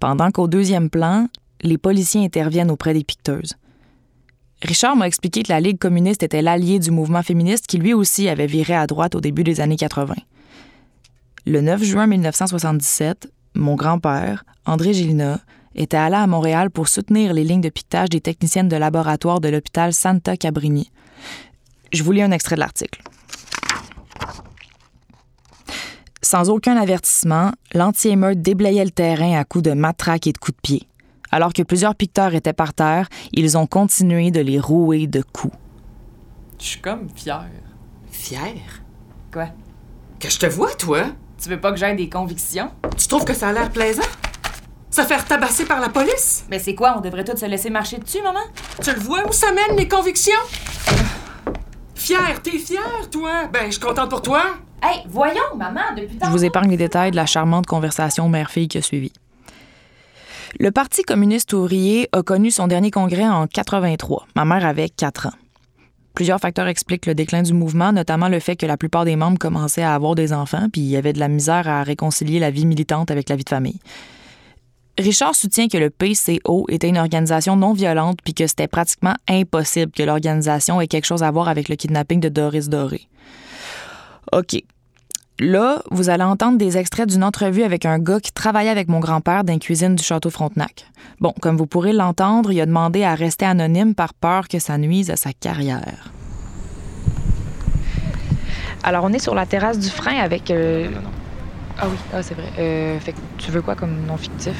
Pendant 0.00 0.32
qu'au 0.32 0.48
deuxième 0.48 0.90
plan, 0.90 1.28
les 1.60 1.78
policiers 1.78 2.24
interviennent 2.24 2.72
auprès 2.72 2.94
des 2.94 3.04
picteuses. 3.04 3.54
Richard 4.62 4.96
m'a 4.96 5.06
expliqué 5.06 5.44
que 5.44 5.52
la 5.52 5.60
Ligue 5.60 5.78
communiste 5.78 6.24
était 6.24 6.42
l'allié 6.42 6.80
du 6.80 6.90
mouvement 6.90 7.22
féministe 7.22 7.68
qui 7.68 7.78
lui 7.78 7.94
aussi 7.94 8.28
avait 8.28 8.48
viré 8.48 8.74
à 8.74 8.88
droite 8.88 9.14
au 9.14 9.20
début 9.20 9.44
des 9.44 9.60
années 9.60 9.76
80. 9.76 10.16
Le 11.46 11.60
9 11.60 11.80
juin 11.84 12.08
1977, 12.08 13.30
mon 13.54 13.76
grand-père, 13.76 14.44
André 14.66 14.92
Gélina, 14.92 15.38
était 15.76 15.96
allé 15.96 16.16
à 16.16 16.26
Montréal 16.26 16.70
pour 16.70 16.88
soutenir 16.88 17.32
les 17.32 17.44
lignes 17.44 17.60
de 17.60 17.68
piquetage 17.68 18.08
des 18.08 18.20
techniciennes 18.20 18.68
de 18.68 18.76
laboratoire 18.76 19.40
de 19.40 19.48
l'hôpital 19.48 19.92
Santa 19.92 20.36
Cabrini. 20.36 20.90
Je 21.92 22.02
vous 22.02 22.12
lis 22.12 22.22
un 22.22 22.32
extrait 22.32 22.56
de 22.56 22.60
l'article. 22.60 23.02
Sans 26.22 26.50
aucun 26.50 26.76
avertissement, 26.76 27.52
l'anti-émeute 27.72 28.42
déblayait 28.42 28.84
le 28.84 28.90
terrain 28.90 29.38
à 29.38 29.44
coups 29.44 29.62
de 29.62 29.72
matraque 29.74 30.26
et 30.26 30.32
de 30.32 30.38
coups 30.38 30.56
de 30.56 30.60
pied. 30.60 30.88
Alors 31.30 31.52
que 31.52 31.62
plusieurs 31.62 31.94
piqueteurs 31.94 32.34
étaient 32.34 32.52
par 32.52 32.74
terre, 32.74 33.08
ils 33.32 33.56
ont 33.56 33.66
continué 33.66 34.30
de 34.30 34.40
les 34.40 34.58
rouer 34.58 35.06
de 35.06 35.22
coups. 35.22 35.54
Je 36.58 36.64
suis 36.64 36.80
comme 36.80 37.08
fière. 37.14 37.46
Fier? 38.10 38.82
Quoi? 39.32 39.48
Que 40.18 40.30
je 40.30 40.38
te 40.38 40.46
vois, 40.46 40.74
toi? 40.74 41.04
Tu 41.40 41.48
veux 41.50 41.60
pas 41.60 41.70
que 41.70 41.78
j'aie 41.78 41.94
des 41.94 42.08
convictions? 42.08 42.70
Tu 42.96 43.06
trouves 43.06 43.24
que 43.24 43.34
ça 43.34 43.48
a 43.48 43.52
l'air 43.52 43.70
plaisant? 43.70 44.02
Se 44.90 45.02
faire 45.02 45.24
tabasser 45.24 45.64
par 45.64 45.80
la 45.80 45.88
police? 45.88 46.44
Mais 46.50 46.58
c'est 46.58 46.74
quoi, 46.74 46.94
on 46.96 47.00
devrait 47.00 47.24
tous 47.24 47.36
se 47.36 47.46
laisser 47.46 47.70
marcher 47.70 47.98
dessus, 47.98 48.22
maman? 48.22 48.40
Tu 48.82 48.92
le 48.92 49.00
vois 49.00 49.26
où 49.28 49.32
ça 49.32 49.52
mène, 49.52 49.76
les 49.76 49.88
convictions? 49.88 50.32
Fier, 51.94 52.40
t'es 52.42 52.58
fier, 52.58 53.10
toi? 53.10 53.46
Ben, 53.52 53.66
je 53.66 53.72
suis 53.72 53.80
contente 53.80 54.08
pour 54.08 54.22
toi. 54.22 54.42
Hey, 54.82 55.02
voyons, 55.08 55.56
maman, 55.56 55.80
depuis 55.96 56.18
Je 56.22 56.30
vous 56.30 56.44
épargne 56.44 56.70
les 56.70 56.76
détails 56.76 57.10
de 57.10 57.16
la 57.16 57.26
charmante 57.26 57.66
conversation 57.66 58.28
mère-fille 58.28 58.68
qui 58.68 58.78
a 58.78 58.82
suivi. 58.82 59.12
Le 60.58 60.70
Parti 60.70 61.02
communiste 61.02 61.52
ouvrier 61.52 62.08
a 62.12 62.22
connu 62.22 62.50
son 62.50 62.66
dernier 62.66 62.90
congrès 62.90 63.28
en 63.28 63.46
83. 63.46 64.26
Ma 64.36 64.44
mère 64.44 64.64
avait 64.64 64.88
4 64.88 65.26
ans. 65.26 65.34
Plusieurs 66.14 66.40
facteurs 66.40 66.68
expliquent 66.68 67.04
le 67.04 67.14
déclin 67.14 67.42
du 67.42 67.52
mouvement, 67.52 67.92
notamment 67.92 68.28
le 68.28 68.40
fait 68.40 68.56
que 68.56 68.64
la 68.64 68.78
plupart 68.78 69.04
des 69.04 69.16
membres 69.16 69.38
commençaient 69.38 69.82
à 69.82 69.94
avoir 69.94 70.14
des 70.14 70.32
enfants, 70.32 70.68
puis 70.72 70.80
il 70.80 70.88
y 70.88 70.96
avait 70.96 71.12
de 71.12 71.18
la 71.18 71.28
misère 71.28 71.68
à 71.68 71.82
réconcilier 71.82 72.38
la 72.38 72.50
vie 72.50 72.64
militante 72.64 73.10
avec 73.10 73.28
la 73.28 73.36
vie 73.36 73.44
de 73.44 73.50
famille. 73.50 73.80
Richard 74.98 75.34
soutient 75.34 75.68
que 75.68 75.76
le 75.76 75.90
PCO 75.90 76.64
était 76.70 76.88
une 76.88 76.96
organisation 76.98 77.54
non 77.56 77.74
violente, 77.74 78.18
puis 78.24 78.32
que 78.32 78.46
c'était 78.46 78.66
pratiquement 78.68 79.14
impossible 79.28 79.92
que 79.92 80.02
l'organisation 80.02 80.80
ait 80.80 80.86
quelque 80.86 81.04
chose 81.04 81.22
à 81.22 81.30
voir 81.30 81.48
avec 81.48 81.68
le 81.68 81.76
kidnapping 81.76 82.18
de 82.20 82.28
Doris 82.30 82.68
Doré. 82.68 83.06
OK. 84.32 84.62
Là, 85.38 85.82
vous 85.90 86.08
allez 86.08 86.24
entendre 86.24 86.56
des 86.56 86.78
extraits 86.78 87.10
d'une 87.10 87.22
entrevue 87.22 87.62
avec 87.62 87.84
un 87.84 87.98
gars 87.98 88.20
qui 88.20 88.32
travaillait 88.32 88.70
avec 88.70 88.88
mon 88.88 89.00
grand-père 89.00 89.44
dans 89.44 89.52
la 89.52 89.58
cuisine 89.58 89.94
du 89.94 90.02
château 90.02 90.30
Frontenac. 90.30 90.86
Bon, 91.20 91.34
comme 91.42 91.58
vous 91.58 91.66
pourrez 91.66 91.92
l'entendre, 91.92 92.50
il 92.52 92.60
a 92.62 92.64
demandé 92.64 93.04
à 93.04 93.14
rester 93.14 93.44
anonyme 93.44 93.94
par 93.94 94.14
peur 94.14 94.48
que 94.48 94.58
ça 94.58 94.78
nuise 94.78 95.10
à 95.10 95.16
sa 95.16 95.34
carrière. 95.34 96.10
Alors, 98.82 99.04
on 99.04 99.12
est 99.12 99.18
sur 99.18 99.34
la 99.34 99.44
terrasse 99.44 99.78
du 99.78 99.90
frein 99.90 100.16
avec. 100.16 100.50
euh, 100.50 100.88
Non, 100.88 101.02
non. 101.02 101.10
Ah 101.78 101.88
oui, 101.90 101.96
ah, 102.14 102.22
c'est 102.22 102.32
vrai. 102.34 102.50
Euh, 102.58 102.98
fait 103.00 103.12
que 103.12 103.18
tu 103.36 103.50
veux 103.50 103.60
quoi 103.60 103.74
comme 103.74 104.06
nom 104.06 104.16
fictif? 104.16 104.56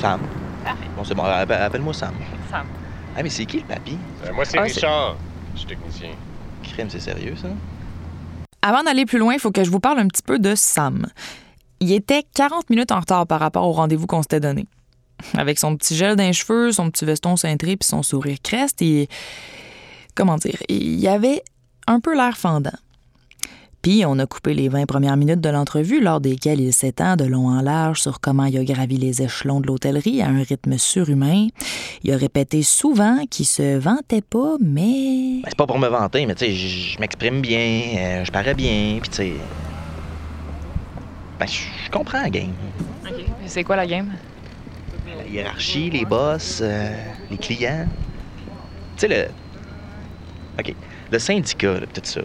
Sam. 0.00 0.20
Bon, 0.96 1.04
c'est 1.04 1.14
bon, 1.14 1.22
appe- 1.24 1.50
appelle-moi 1.52 1.94
Sam. 1.94 2.14
Sam. 2.50 2.66
Ah, 3.16 3.22
mais 3.22 3.30
c'est 3.30 3.44
qui 3.46 3.58
le 3.58 3.64
papy? 3.64 3.96
moi, 4.34 4.44
c'est 4.44 4.58
Ah, 4.58 4.62
Richard. 4.62 5.16
Je 5.54 5.58
suis 5.60 5.68
technicien. 5.68 6.10
Crime, 6.62 6.88
c'est 6.90 7.00
sérieux, 7.00 7.34
ça? 7.40 7.48
Avant 8.62 8.82
d'aller 8.82 9.04
plus 9.04 9.18
loin, 9.18 9.34
il 9.34 9.40
faut 9.40 9.50
que 9.50 9.64
je 9.64 9.70
vous 9.70 9.80
parle 9.80 9.98
un 9.98 10.06
petit 10.08 10.22
peu 10.22 10.38
de 10.38 10.54
Sam. 10.54 11.06
Il 11.80 11.92
était 11.92 12.22
40 12.34 12.70
minutes 12.70 12.92
en 12.92 13.00
retard 13.00 13.26
par 13.26 13.40
rapport 13.40 13.66
au 13.66 13.72
rendez-vous 13.72 14.06
qu'on 14.06 14.22
s'était 14.22 14.40
donné. 14.40 14.66
Avec 15.36 15.58
son 15.58 15.76
petit 15.76 15.96
gel 15.96 16.16
d'un 16.16 16.32
cheveux, 16.32 16.72
son 16.72 16.90
petit 16.90 17.04
veston 17.04 17.36
cintré 17.36 17.76
puis 17.76 17.86
son 17.88 18.02
sourire 18.02 18.38
creste, 18.42 18.80
et 18.82 19.08
comment 20.14 20.36
dire, 20.36 20.58
il 20.68 21.06
avait 21.08 21.42
un 21.86 22.00
peu 22.00 22.14
l'air 22.16 22.36
fendant. 22.36 22.70
Puis 23.82 24.04
on 24.06 24.16
a 24.20 24.26
coupé 24.26 24.54
les 24.54 24.68
20 24.68 24.86
premières 24.86 25.16
minutes 25.16 25.40
de 25.40 25.48
l'entrevue 25.48 26.00
lors 26.00 26.20
desquelles 26.20 26.60
il 26.60 26.72
s'étend 26.72 27.16
de 27.16 27.24
long 27.24 27.48
en 27.48 27.60
large 27.60 28.00
sur 28.00 28.20
comment 28.20 28.44
il 28.44 28.56
a 28.56 28.62
gravi 28.62 28.96
les 28.96 29.22
échelons 29.22 29.60
de 29.60 29.66
l'hôtellerie 29.66 30.22
à 30.22 30.28
un 30.28 30.44
rythme 30.44 30.78
surhumain. 30.78 31.48
Il 32.04 32.12
a 32.12 32.16
répété 32.16 32.62
souvent 32.62 33.24
qu'il 33.28 33.44
se 33.44 33.76
vantait 33.76 34.22
pas, 34.22 34.54
mais 34.60 35.40
Ben, 35.42 35.48
c'est 35.48 35.56
pas 35.56 35.66
pour 35.66 35.80
me 35.80 35.88
vanter, 35.88 36.26
mais 36.26 36.36
tu 36.36 36.46
sais, 36.46 36.52
je 36.52 37.00
m'exprime 37.00 37.40
bien, 37.40 37.82
euh, 37.96 38.24
je 38.24 38.30
parais 38.30 38.54
bien, 38.54 38.98
puis 39.00 39.10
tu 39.10 39.16
sais. 39.16 39.32
Ben, 41.40 41.46
je 41.46 41.90
comprends 41.90 42.22
la 42.22 42.30
game. 42.30 42.52
c'est 43.46 43.64
quoi 43.64 43.74
la 43.74 43.86
game? 43.86 44.12
La 45.18 45.26
hiérarchie, 45.26 45.90
les 45.90 46.04
boss, 46.04 46.60
euh, 46.62 46.94
les 47.32 47.36
clients. 47.36 47.88
Tu 48.96 49.00
sais, 49.00 49.08
le. 49.08 49.26
OK. 50.60 50.72
Le 51.10 51.18
syndicat, 51.18 51.80
là, 51.80 51.86
tout 51.92 52.00
ça. 52.04 52.20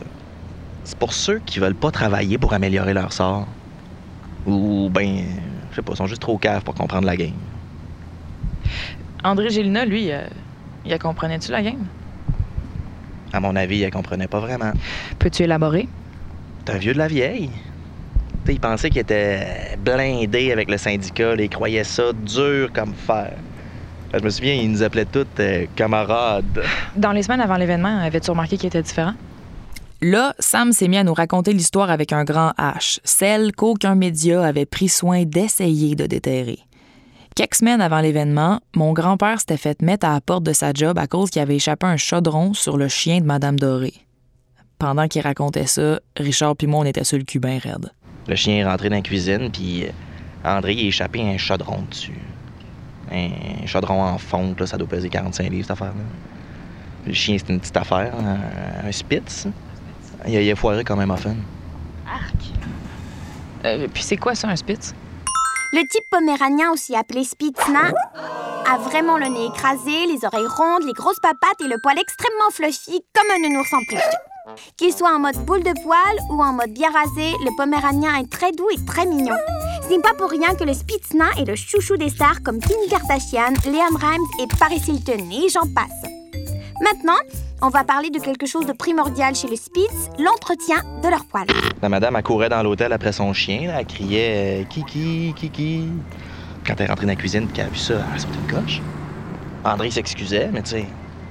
C'est 0.87 0.97
pour 0.97 1.11
ceux 1.11 1.39
qui 1.39 1.59
veulent 1.59 1.75
pas 1.75 1.91
travailler 1.91 2.37
pour 2.37 2.53
améliorer 2.53 2.93
leur 2.93 3.11
sort. 3.11 3.45
Ou, 4.45 4.89
ben, 4.89 5.25
je 5.69 5.75
sais 5.75 5.81
pas, 5.81 5.95
sont 5.95 6.07
juste 6.07 6.21
trop 6.21 6.37
caves 6.37 6.63
pour 6.63 6.75
comprendre 6.75 7.05
la 7.05 7.17
game. 7.17 7.33
André 9.21 9.49
Gélina, 9.49 9.83
lui, 9.83 10.13
euh, 10.13 10.21
il 10.85 10.97
comprenait-tu 10.97 11.51
la 11.51 11.61
game? 11.61 11.85
À 13.33 13.41
mon 13.41 13.57
avis, 13.57 13.83
elle 13.83 13.91
comprenait 13.91 14.29
pas 14.29 14.39
vraiment. 14.39 14.71
Peux-tu 15.19 15.43
élaborer? 15.43 15.89
T'es 16.63 16.71
un 16.71 16.77
vieux 16.77 16.93
de 16.93 16.99
la 16.99 17.09
vieille. 17.09 17.49
sais, 18.45 18.53
il 18.53 18.59
pensait 18.61 18.89
qu'il 18.89 19.01
était 19.01 19.75
blindé 19.77 20.53
avec 20.53 20.71
le 20.71 20.77
syndicat. 20.77 21.35
là, 21.35 21.43
il 21.43 21.49
croyait 21.49 21.83
ça 21.83 22.13
dur 22.13 22.71
comme 22.71 22.93
fer. 22.93 23.33
Je 24.13 24.23
me 24.23 24.29
souviens, 24.29 24.53
il 24.53 24.71
nous 24.71 24.83
appelait 24.83 25.03
tous 25.03 25.27
euh, 25.41 25.65
camarades. 25.75 26.63
Dans 26.95 27.11
les 27.11 27.23
semaines 27.23 27.41
avant 27.41 27.57
l'événement, 27.57 27.99
avais-tu 27.99 28.31
remarqué 28.31 28.55
qu'il 28.55 28.67
était 28.67 28.81
différent? 28.81 29.15
Là, 30.01 30.35
Sam 30.37 30.73
s'est 30.73 30.87
mis 30.87 30.97
à 30.97 31.03
nous 31.03 31.13
raconter 31.15 31.53
l'histoire 31.53 31.89
avec 31.89 32.13
un 32.13 32.23
grand 32.23 32.51
H, 32.59 32.99
celle 33.03 33.51
qu'aucun 33.51 33.95
média 33.95 34.43
avait 34.43 34.67
pris 34.67 34.89
soin 34.89 35.23
d'essayer 35.23 35.95
de 35.95 36.05
déterrer. 36.05 36.59
Quelques 37.35 37.55
semaines 37.55 37.81
avant 37.81 37.99
l'événement, 37.99 38.59
mon 38.75 38.93
grand-père 38.93 39.39
s'était 39.39 39.57
fait 39.57 39.81
mettre 39.81 40.05
à 40.05 40.13
la 40.13 40.21
porte 40.21 40.43
de 40.43 40.53
sa 40.53 40.71
job 40.71 40.99
à 40.99 41.07
cause 41.07 41.31
qu'il 41.31 41.41
avait 41.41 41.55
échappé 41.55 41.87
un 41.87 41.97
chaudron 41.97 42.53
sur 42.53 42.77
le 42.77 42.87
chien 42.87 43.21
de 43.21 43.25
Madame 43.25 43.57
Doré. 43.57 43.93
Pendant 44.77 45.07
qu'il 45.07 45.23
racontait 45.23 45.65
ça, 45.65 45.99
Richard 46.15 46.55
puis 46.55 46.67
on 46.71 46.83
était 46.83 47.03
sur 47.03 47.17
le 47.17 47.25
raide. 47.41 47.91
Le 48.27 48.35
chien 48.35 48.57
est 48.57 48.65
rentré 48.65 48.89
dans 48.89 48.97
la 48.97 49.01
cuisine, 49.01 49.49
puis 49.51 49.85
euh, 49.85 49.89
André 50.43 50.73
a 50.73 50.81
échappé 50.81 51.21
un 51.21 51.37
chaudron 51.37 51.81
dessus. 51.89 52.19
Un 53.11 53.65
chaudron 53.65 54.03
en 54.03 54.19
fonte, 54.19 54.59
là, 54.59 54.67
ça 54.67 54.77
doit 54.77 54.87
peser 54.87 55.09
45 55.09 55.49
livres, 55.49 55.63
cette 55.63 55.71
affaire-là. 55.71 56.03
Le 57.07 57.13
chien, 57.13 57.37
c'est 57.39 57.51
une 57.51 57.59
petite 57.59 57.77
affaire, 57.77 58.13
un, 58.15 58.87
un 58.87 58.91
Spitz. 58.91 59.47
Il 60.27 60.35
a, 60.35 60.41
il 60.41 60.51
a 60.51 60.55
foiré 60.55 60.83
comme 60.83 60.99
un 60.99 61.05
muffin. 61.05 61.35
Euh, 63.65 63.87
puis 63.93 64.03
c'est 64.03 64.17
quoi 64.17 64.35
ça, 64.35 64.47
un 64.47 64.55
Spitz? 64.55 64.93
Le 65.73 65.81
type 65.81 66.03
poméranien, 66.11 66.71
aussi 66.71 66.95
appelé 66.95 67.23
Spitznain, 67.23 67.91
a 68.69 68.77
vraiment 68.77 69.17
le 69.17 69.27
nez 69.27 69.47
écrasé, 69.47 70.05
les 70.05 70.23
oreilles 70.25 70.47
rondes, 70.47 70.83
les 70.85 70.93
grosses 70.93 71.19
papates 71.19 71.59
et 71.61 71.67
le 71.67 71.77
poil 71.81 71.97
extrêmement 71.99 72.49
fluffy, 72.51 73.01
comme 73.13 73.29
un 73.35 73.47
nounours 73.47 73.73
en 73.73 73.83
plus. 73.87 74.55
Qu'il 74.77 74.93
soit 74.93 75.13
en 75.13 75.19
mode 75.19 75.37
boule 75.45 75.63
de 75.63 75.73
poil 75.83 76.17
ou 76.31 76.41
en 76.41 76.53
mode 76.53 76.71
bien 76.71 76.89
rasé, 76.91 77.31
le 77.43 77.55
poméranien 77.57 78.15
est 78.15 78.31
très 78.31 78.51
doux 78.53 78.69
et 78.73 78.85
très 78.85 79.05
mignon. 79.05 79.35
Ce 79.83 79.89
n'est 79.89 80.01
pas 80.01 80.13
pour 80.13 80.29
rien 80.29 80.55
que 80.55 80.63
le 80.63 80.73
Spitznain 80.73 81.31
est 81.37 81.45
le 81.45 81.55
chouchou 81.55 81.97
des 81.97 82.09
stars 82.09 82.43
comme 82.43 82.59
Kim 82.59 82.77
Kardashian, 82.89 83.53
Leon 83.65 83.97
Rimes 83.97 84.27
et 84.41 84.47
Paris 84.57 84.81
Hilton, 84.87 85.29
et 85.31 85.49
j'en 85.49 85.67
passe. 85.73 86.11
Maintenant, 86.81 87.19
on 87.61 87.69
va 87.69 87.83
parler 87.83 88.09
de 88.09 88.19
quelque 88.19 88.45
chose 88.45 88.65
de 88.65 88.73
primordial 88.73 89.33
chez 89.35 89.47
le 89.47 89.55
Spitz, 89.55 90.09
l'entretien 90.19 90.77
de 91.01 91.09
leur 91.09 91.25
poil. 91.25 91.47
La 91.81 91.89
madame, 91.89 92.15
elle 92.15 92.23
courait 92.23 92.49
dans 92.49 92.61
l'hôtel 92.61 92.93
après 92.93 93.11
son 93.11 93.33
chien, 93.33 93.67
là, 93.67 93.79
elle 93.79 93.87
criait 93.87 94.61
euh, 94.61 94.65
Kiki, 94.65 95.33
Kiki. 95.35 95.89
Quand 96.65 96.75
elle 96.77 96.85
est 96.85 96.89
rentrée 96.89 97.05
dans 97.05 97.13
la 97.13 97.15
cuisine 97.15 97.43
et 97.49 97.53
qu'elle 97.53 97.67
a 97.67 97.69
vu 97.69 97.77
ça, 97.77 97.95
elle 97.95 98.15
a 98.15 98.19
sauté 98.19 98.37
une 98.47 98.55
coche. 98.55 98.81
André 99.63 99.89
s'excusait, 99.89 100.49
mais 100.51 100.61
tu 100.61 100.71
sais, 100.71 100.85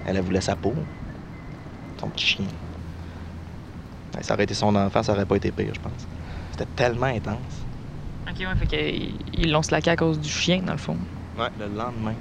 elle, 0.07 0.17
elle 0.17 0.23
voulait 0.23 0.41
sa 0.41 0.57
peau. 0.57 0.75
Son 2.01 2.09
petit 2.09 2.27
chien. 2.27 2.45
Ça 4.21 4.35
aurait 4.35 4.45
été 4.45 4.55
son 4.55 4.75
enfant, 4.75 5.03
ça 5.03 5.13
aurait 5.13 5.27
pas 5.27 5.37
été 5.37 5.51
pire, 5.51 5.73
je 5.75 5.81
pense. 5.81 6.07
C'était 6.53 6.69
tellement 6.75 7.07
intense. 7.07 7.37
OK, 8.29 8.39
ouais, 8.41 8.47
fait 8.59 8.67
qu'ils 8.67 9.53
l'ont 9.53 9.63
slaqué 9.63 9.91
à 9.91 9.97
cause 9.97 10.19
du 10.19 10.29
chien, 10.29 10.63
dans 10.65 10.73
le 10.73 10.79
fond. 10.79 10.97
Ouais, 11.39 11.49
le 11.61 11.67
lendemain. 11.67 12.15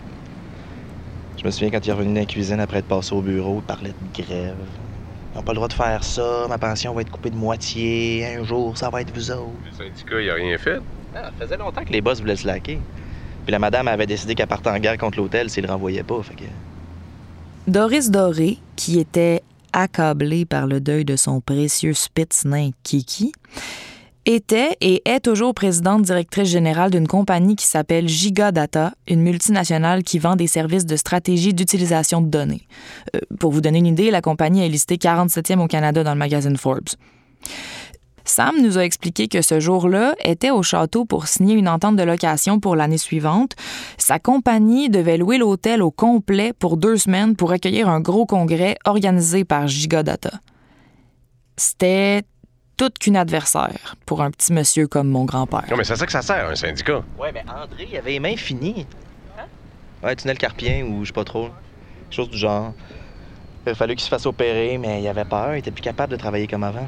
Je 1.37 1.45
me 1.45 1.51
souviens 1.51 1.69
quand 1.69 1.85
il 1.85 1.89
est 1.89 1.93
revenu 1.93 2.13
dans 2.13 2.19
la 2.21 2.25
cuisine 2.25 2.59
après 2.59 2.79
être 2.79 2.87
passé 2.87 3.13
au 3.13 3.21
bureau, 3.21 3.61
il 3.61 3.65
parlait 3.65 3.91
de 3.91 4.23
grève. 4.23 4.55
Ils 5.33 5.37
n'ont 5.37 5.43
pas 5.43 5.51
le 5.51 5.57
droit 5.57 5.67
de 5.67 5.73
faire 5.73 6.03
ça, 6.03 6.45
ma 6.47 6.57
pension 6.57 6.93
va 6.93 7.01
être 7.01 7.11
coupée 7.11 7.29
de 7.29 7.35
moitié, 7.35 8.25
un 8.25 8.43
jour 8.45 8.77
ça 8.77 8.89
va 8.89 9.01
être 9.01 9.13
vous 9.13 9.31
autres. 9.31 9.51
Le 9.65 9.77
syndicat, 9.77 10.21
il 10.21 10.29
a 10.29 10.33
rien 10.33 10.57
fait? 10.57 10.79
Ah, 11.13 11.23
ça 11.23 11.31
faisait 11.45 11.57
longtemps 11.57 11.83
que 11.83 11.91
les 11.91 12.01
boss 12.01 12.19
voulaient 12.19 12.33
le 12.33 12.39
slacker. 12.39 12.79
Puis 13.43 13.51
la 13.51 13.59
madame 13.59 13.87
avait 13.87 14.07
décidé 14.07 14.33
qu'elle 14.33 14.47
partait 14.47 14.69
en 14.69 14.79
guerre 14.79 14.97
contre 14.97 15.17
l'hôtel 15.17 15.49
s'il 15.49 15.65
le 15.65 15.71
renvoyait 15.71 16.03
pas, 16.03 16.21
fait 16.23 16.35
que... 16.35 16.43
Doris 17.67 18.09
Doré, 18.09 18.57
qui 18.75 18.99
était 18.99 19.43
accablée 19.73 20.45
par 20.45 20.67
le 20.67 20.79
deuil 20.79 21.03
de 21.03 21.15
son 21.15 21.41
précieux 21.41 21.93
Spitz 21.93 22.45
nain 22.45 22.69
Kiki, 22.83 23.33
était 24.25 24.75
et 24.81 25.01
est 25.05 25.19
toujours 25.19 25.53
présidente 25.53 26.03
directrice 26.03 26.49
générale 26.49 26.91
d'une 26.91 27.07
compagnie 27.07 27.55
qui 27.55 27.65
s'appelle 27.65 28.07
Gigadata, 28.07 28.93
une 29.07 29.21
multinationale 29.21 30.03
qui 30.03 30.19
vend 30.19 30.35
des 30.35 30.47
services 30.47 30.85
de 30.85 30.95
stratégie 30.95 31.53
d'utilisation 31.53 32.21
de 32.21 32.27
données. 32.27 32.67
Euh, 33.15 33.19
pour 33.39 33.51
vous 33.51 33.61
donner 33.61 33.79
une 33.79 33.87
idée, 33.87 34.11
la 34.11 34.21
compagnie 34.21 34.65
est 34.65 34.69
listée 34.69 34.97
47e 34.97 35.59
au 35.59 35.67
Canada 35.67 36.03
dans 36.03 36.13
le 36.13 36.19
magazine 36.19 36.57
Forbes. 36.57 36.89
Sam 38.27 38.55
nous 38.59 38.79
a 38.79 38.83
expliqué 38.83 39.27
que 39.27 39.43
ce 39.43 39.59
jour-là 39.59 40.15
était 40.23 40.49
au 40.49 40.63
château 40.63 41.05
pour 41.05 41.27
signer 41.27 41.53
une 41.53 41.69
entente 41.69 41.95
de 41.95 42.01
location 42.01 42.59
pour 42.59 42.75
l'année 42.75 42.97
suivante. 42.97 43.51
Sa 43.99 44.17
compagnie 44.17 44.89
devait 44.89 45.17
louer 45.17 45.37
l'hôtel 45.37 45.83
au 45.83 45.91
complet 45.91 46.51
pour 46.51 46.77
deux 46.77 46.97
semaines 46.97 47.35
pour 47.35 47.51
accueillir 47.51 47.87
un 47.87 47.99
gros 47.99 48.25
congrès 48.25 48.77
organisé 48.85 49.45
par 49.45 49.67
Gigadata. 49.67 50.31
C'était 51.57 52.23
toute 52.77 52.99
qu'une 52.99 53.17
adversaire 53.17 53.95
pour 54.05 54.21
un 54.21 54.31
petit 54.31 54.53
monsieur 54.53 54.87
comme 54.87 55.07
mon 55.07 55.25
grand-père. 55.25 55.63
Non, 55.69 55.77
mais 55.77 55.83
c'est 55.83 55.95
ça 55.95 56.05
que 56.05 56.11
ça 56.11 56.21
sert, 56.21 56.49
un 56.49 56.55
syndicat. 56.55 57.01
Ouais, 57.17 57.31
mais 57.33 57.43
André, 57.49 57.87
il 57.91 57.97
avait 57.97 58.11
les 58.11 58.19
mains 58.19 58.35
finies. 58.35 58.85
Ouais, 60.03 60.15
tunnel 60.15 60.37
carpien 60.37 60.83
ou 60.85 61.01
je 61.03 61.07
sais 61.07 61.13
pas 61.13 61.23
trop. 61.23 61.49
Quelque 62.09 62.15
chose 62.15 62.29
du 62.29 62.37
genre. 62.37 62.73
Il 63.65 63.71
a 63.71 63.75
fallu 63.75 63.95
qu'il 63.95 64.03
se 64.03 64.09
fasse 64.09 64.25
opérer, 64.25 64.77
mais 64.77 65.01
il 65.01 65.07
avait 65.07 65.25
peur, 65.25 65.55
il 65.55 65.59
était 65.59 65.71
plus 65.71 65.81
capable 65.81 66.11
de 66.11 66.17
travailler 66.17 66.45
comme 66.47 66.63
avant. 66.63 66.87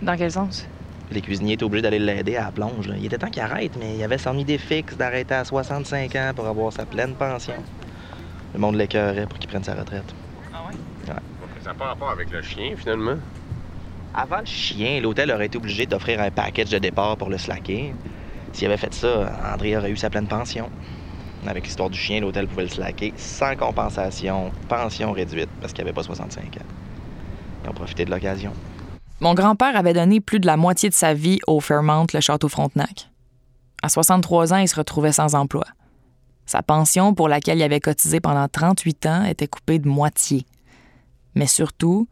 Dans 0.00 0.16
quel 0.16 0.30
sens? 0.32 0.66
Les 1.10 1.20
cuisiniers 1.20 1.54
étaient 1.54 1.64
obligés 1.64 1.82
d'aller 1.82 1.98
l'aider 1.98 2.36
à 2.36 2.44
la 2.44 2.52
plonge. 2.52 2.86
là. 2.86 2.94
Il 2.98 3.04
était 3.06 3.18
temps 3.18 3.30
qu'il 3.30 3.42
arrête, 3.42 3.72
mais 3.78 3.96
il 3.96 4.02
avait 4.02 4.18
son 4.18 4.36
idée 4.38 4.58
fixe 4.58 4.96
d'arrêter 4.96 5.34
à 5.34 5.44
65 5.44 6.14
ans 6.16 6.32
pour 6.34 6.46
avoir 6.46 6.72
sa 6.72 6.86
pleine 6.86 7.14
pension. 7.14 7.54
Le 8.54 8.60
monde 8.60 8.76
l'écœurait 8.76 9.26
pour 9.26 9.38
qu'il 9.38 9.48
prenne 9.48 9.64
sa 9.64 9.74
retraite. 9.74 10.14
Ça 11.04 11.14
n'a 11.72 11.74
pas 11.74 11.86
rapport 11.86 12.10
avec 12.10 12.30
le 12.30 12.40
chien, 12.40 12.74
finalement. 12.76 13.16
Avant 14.14 14.40
le 14.40 14.46
chien, 14.46 15.00
l'hôtel 15.00 15.30
aurait 15.30 15.46
été 15.46 15.58
obligé 15.58 15.86
d'offrir 15.86 16.20
un 16.20 16.30
package 16.30 16.70
de 16.70 16.78
départ 16.78 17.16
pour 17.16 17.28
le 17.28 17.38
slacker. 17.38 17.94
S'il 18.52 18.66
avait 18.66 18.76
fait 18.76 18.92
ça, 18.94 19.30
André 19.52 19.76
aurait 19.76 19.90
eu 19.90 19.96
sa 19.96 20.10
pleine 20.10 20.26
pension. 20.26 20.70
Avec 21.46 21.64
l'histoire 21.64 21.90
du 21.90 21.98
chien, 21.98 22.20
l'hôtel 22.20 22.48
pouvait 22.48 22.64
le 22.64 22.68
slacker 22.68 23.12
sans 23.16 23.54
compensation, 23.54 24.50
pension 24.68 25.12
réduite, 25.12 25.48
parce 25.60 25.72
qu'il 25.72 25.82
avait 25.82 25.92
pas 25.92 26.02
65 26.02 26.42
ans. 26.42 26.66
Ils 27.64 27.70
ont 27.70 27.74
profité 27.74 28.04
de 28.04 28.10
l'occasion. 28.10 28.52
Mon 29.20 29.34
grand-père 29.34 29.76
avait 29.76 29.92
donné 29.92 30.20
plus 30.20 30.40
de 30.40 30.46
la 30.46 30.56
moitié 30.56 30.88
de 30.88 30.94
sa 30.94 31.14
vie 31.14 31.38
au 31.46 31.60
Fairmount, 31.60 32.06
le 32.12 32.20
château 32.20 32.48
Frontenac. 32.48 33.10
À 33.82 33.88
63 33.88 34.52
ans, 34.52 34.58
il 34.58 34.68
se 34.68 34.76
retrouvait 34.76 35.12
sans 35.12 35.34
emploi. 35.34 35.64
Sa 36.46 36.62
pension, 36.62 37.14
pour 37.14 37.28
laquelle 37.28 37.58
il 37.58 37.62
avait 37.62 37.80
cotisé 37.80 38.20
pendant 38.20 38.48
38 38.48 39.06
ans, 39.06 39.24
était 39.24 39.46
coupée 39.46 39.78
de 39.78 39.88
moitié. 39.88 40.46
Mais 41.34 41.46
surtout, 41.46 42.08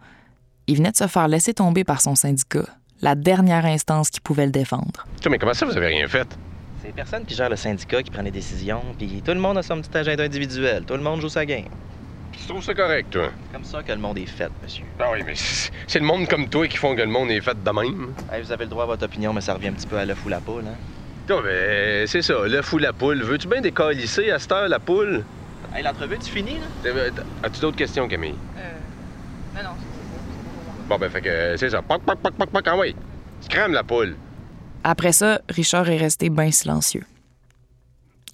il 0.67 0.77
venait 0.77 0.91
de 0.91 0.97
se 0.97 1.07
faire 1.07 1.29
laisser 1.29 1.55
tomber 1.55 1.85
par 1.85 2.01
son 2.01 2.15
syndicat, 2.15 2.65
la 3.01 3.15
dernière 3.15 3.65
instance 3.67 4.11
qui 4.11 4.21
pouvait 4.21 4.47
le 4.47 4.53
défendre. 4.53 5.07
Mais 5.29 5.39
comment 5.39 5.55
ça, 5.55 5.67
vous 5.67 5.77
avez 5.77 5.89
rien 5.89 6.09
fait? 6.09 6.29
C'est 6.81 6.89
les 6.89 6.93
personnes 6.93 7.25
qui 7.25 7.35
gèrent 7.35 7.51
le 7.51 7.57
syndicat 7.57 8.03
qui 8.03 8.11
prennent 8.11 8.27
les 8.27 8.31
décisions, 8.31 8.83
puis 8.99 9.23
tout 9.25 9.33
le 9.33 9.41
monde 9.41 9.59
a 9.59 9.63
son 9.63 9.81
petit 9.81 9.97
agenda 9.97 10.25
individuel. 10.25 10.85
Tout 10.85 10.95
le 10.95 11.03
monde 11.03 11.21
joue 11.21 11.29
sa 11.29 11.45
game. 11.45 11.65
Tu 12.33 12.47
trouves 12.47 12.63
ça 12.63 12.75
correct, 12.75 13.11
toi? 13.11 13.31
C'est 13.47 13.53
comme 13.53 13.65
ça 13.65 13.83
que 13.83 13.93
le 13.93 13.99
monde 13.99 14.19
est 14.19 14.27
fait, 14.27 14.51
monsieur. 14.63 14.85
Ah 15.01 15.07
oui, 15.13 15.23
mais 15.25 15.35
c'est 15.35 15.71
c'est 15.87 15.99
le 15.99 16.05
monde 16.05 16.29
comme 16.29 16.49
toi 16.49 16.69
qui 16.69 16.77
font 16.77 16.95
que 16.95 17.01
le 17.01 17.07
monde 17.07 17.31
est 17.31 17.41
fait 17.41 17.57
de 17.63 17.71
même. 17.71 18.13
Hey, 18.31 18.43
vous 18.43 18.53
avez 18.53 18.65
le 18.65 18.71
droit 18.71 18.85
à 18.85 18.87
votre 18.87 19.05
opinion, 19.05 19.33
mais 19.33 19.41
ça 19.41 19.55
revient 19.55 19.69
un 19.69 19.73
petit 19.73 19.87
peu 19.87 19.97
à 19.97 20.05
l'œuf 20.05 20.25
ou 20.27 20.29
la 20.29 20.41
poule, 20.41 20.65
hein? 20.67 20.77
Non, 21.29 21.41
mais 21.43 22.07
c'est 22.07 22.23
ça, 22.23 22.35
le 22.47 22.63
fou 22.63 22.79
la 22.79 22.93
poule. 22.93 23.23
Veux-tu 23.23 23.49
bien 23.49 23.61
décalisser 23.61 24.31
à 24.31 24.39
cette 24.39 24.53
heure, 24.53 24.69
la 24.69 24.79
poule? 24.79 25.25
Hey, 25.75 25.83
l'entrevue, 25.83 26.19
tu 26.19 26.31
finis, 26.31 26.59
là? 26.85 26.91
As-tu 27.43 27.61
d'autres 27.61 27.77
questions, 27.77 28.07
Camille? 28.07 28.35
Euh. 28.59 29.57
Non, 29.57 29.71
non. 29.71 29.77
Bon, 30.89 30.99
ben, 30.99 31.11
fait 31.11 31.21
que 31.21 31.57
c'est 31.57 31.71
ça. 31.71 31.83
Poc, 31.83 32.03
poc, 32.03 32.19
poc, 32.21 32.35
poc, 32.35 32.51
poc, 32.51 32.67
ah 32.67 32.77
oui. 32.79 32.95
Tu 33.43 33.49
crèmes 33.49 33.73
la 33.73 33.83
poule. 33.83 34.17
Après 34.85 35.13
ça, 35.13 35.41
Richard 35.49 35.89
est 35.89 35.97
resté 35.97 36.31
bien 36.31 36.51
silencieux. 36.53 37.05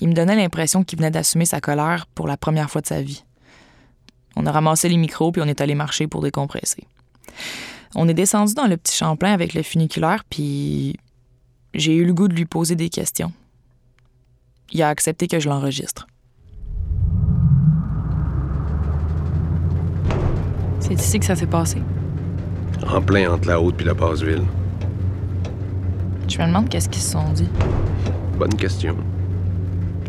Il 0.00 0.08
me 0.08 0.14
donnait 0.14 0.36
l'impression 0.36 0.84
qu'il 0.84 0.98
venait 0.98 1.10
d'assumer 1.10 1.46
sa 1.46 1.60
colère 1.60 2.06
pour 2.14 2.26
la 2.26 2.36
première 2.36 2.70
fois 2.70 2.82
de 2.82 2.86
sa 2.86 3.00
vie. 3.00 3.24
On 4.36 4.44
a 4.46 4.52
ramassé 4.52 4.88
les 4.88 4.96
micros 4.96 5.32
puis 5.32 5.40
on 5.40 5.46
est 5.46 5.60
allé 5.60 5.74
marcher 5.74 6.06
pour 6.08 6.22
décompresser. 6.22 6.84
On 7.94 8.08
est 8.08 8.14
descendu 8.14 8.54
dans 8.54 8.66
le 8.66 8.76
petit 8.76 8.96
Champlain 8.96 9.32
avec 9.32 9.54
le 9.54 9.62
funiculaire 9.62 10.24
puis 10.28 10.96
j'ai 11.72 11.94
eu 11.94 12.04
le 12.04 12.12
goût 12.12 12.28
de 12.28 12.34
lui 12.34 12.46
poser 12.46 12.74
des 12.74 12.90
questions. 12.90 13.32
Il 14.72 14.82
a 14.82 14.88
accepté 14.88 15.26
que 15.26 15.38
je 15.38 15.48
l'enregistre. 15.48 16.06
C'est 20.80 20.94
ici 20.94 21.20
que 21.20 21.26
ça 21.26 21.36
s'est 21.36 21.46
passé. 21.46 21.78
En 22.86 23.00
plein 23.00 23.30
entre 23.30 23.48
la 23.48 23.60
haute 23.60 23.76
puis 23.76 23.86
la 23.86 23.94
basse 23.94 24.22
ville. 24.22 24.42
Je 26.28 26.38
me 26.38 26.46
demande 26.46 26.68
qu'est-ce 26.68 26.88
qu'ils 26.88 27.02
se 27.02 27.12
sont 27.12 27.32
dit. 27.32 27.48
Bonne 28.38 28.54
question. 28.54 28.96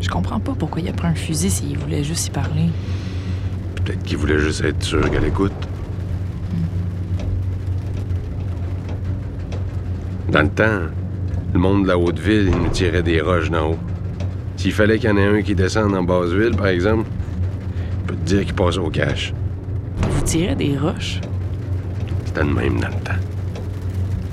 Je 0.00 0.08
comprends 0.08 0.40
pas 0.40 0.52
pourquoi 0.58 0.82
il 0.82 0.88
a 0.88 0.92
pris 0.92 1.08
un 1.08 1.14
fusil 1.14 1.50
s'il 1.50 1.78
voulait 1.78 2.04
juste 2.04 2.26
y 2.26 2.30
parler. 2.30 2.68
Peut-être 3.76 4.02
qu'il 4.02 4.18
voulait 4.18 4.38
juste 4.38 4.64
être 4.64 4.82
sûr 4.82 5.10
qu'elle 5.10 5.24
écoute. 5.24 5.52
Dans 10.30 10.42
le 10.42 10.48
temps, 10.48 10.80
le 11.52 11.58
monde 11.58 11.84
de 11.84 11.88
la 11.88 11.98
haute 11.98 12.18
ville, 12.18 12.50
il 12.52 12.58
nous 12.58 12.70
tirait 12.70 13.02
des 13.02 13.20
roches 13.20 13.50
d'en 13.50 13.70
haut. 13.70 13.78
S'il 14.56 14.72
fallait 14.72 14.98
qu'il 14.98 15.10
y 15.10 15.12
en 15.12 15.16
ait 15.16 15.38
un 15.38 15.42
qui 15.42 15.54
descende 15.54 15.94
en 15.94 16.02
basse 16.02 16.30
ville, 16.30 16.56
par 16.56 16.68
exemple, 16.68 17.04
je 18.02 18.08
peux 18.08 18.16
te 18.16 18.24
dire 18.24 18.44
qu'il 18.44 18.54
passe 18.54 18.78
au 18.78 18.90
cash. 18.90 19.32
Vous 20.10 20.22
tirez 20.22 20.54
des 20.54 20.76
roches? 20.76 21.20
C'était 22.34 22.48
le 22.48 22.52
même 22.52 22.80
dans 22.80 22.88
le 22.88 22.94
temps. 22.94 23.12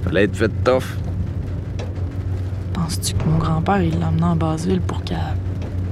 Fallait 0.04 0.24
être 0.24 0.36
fait 0.36 0.50
tough. 0.64 0.98
Penses-tu 2.74 3.14
que 3.14 3.24
mon 3.26 3.38
grand-père, 3.38 3.84
il 3.84 4.00
l'a 4.00 4.08
emmené 4.08 4.24
en 4.24 4.36
Basseville 4.36 4.82
pour 4.82 5.04
qu'elle 5.04 5.20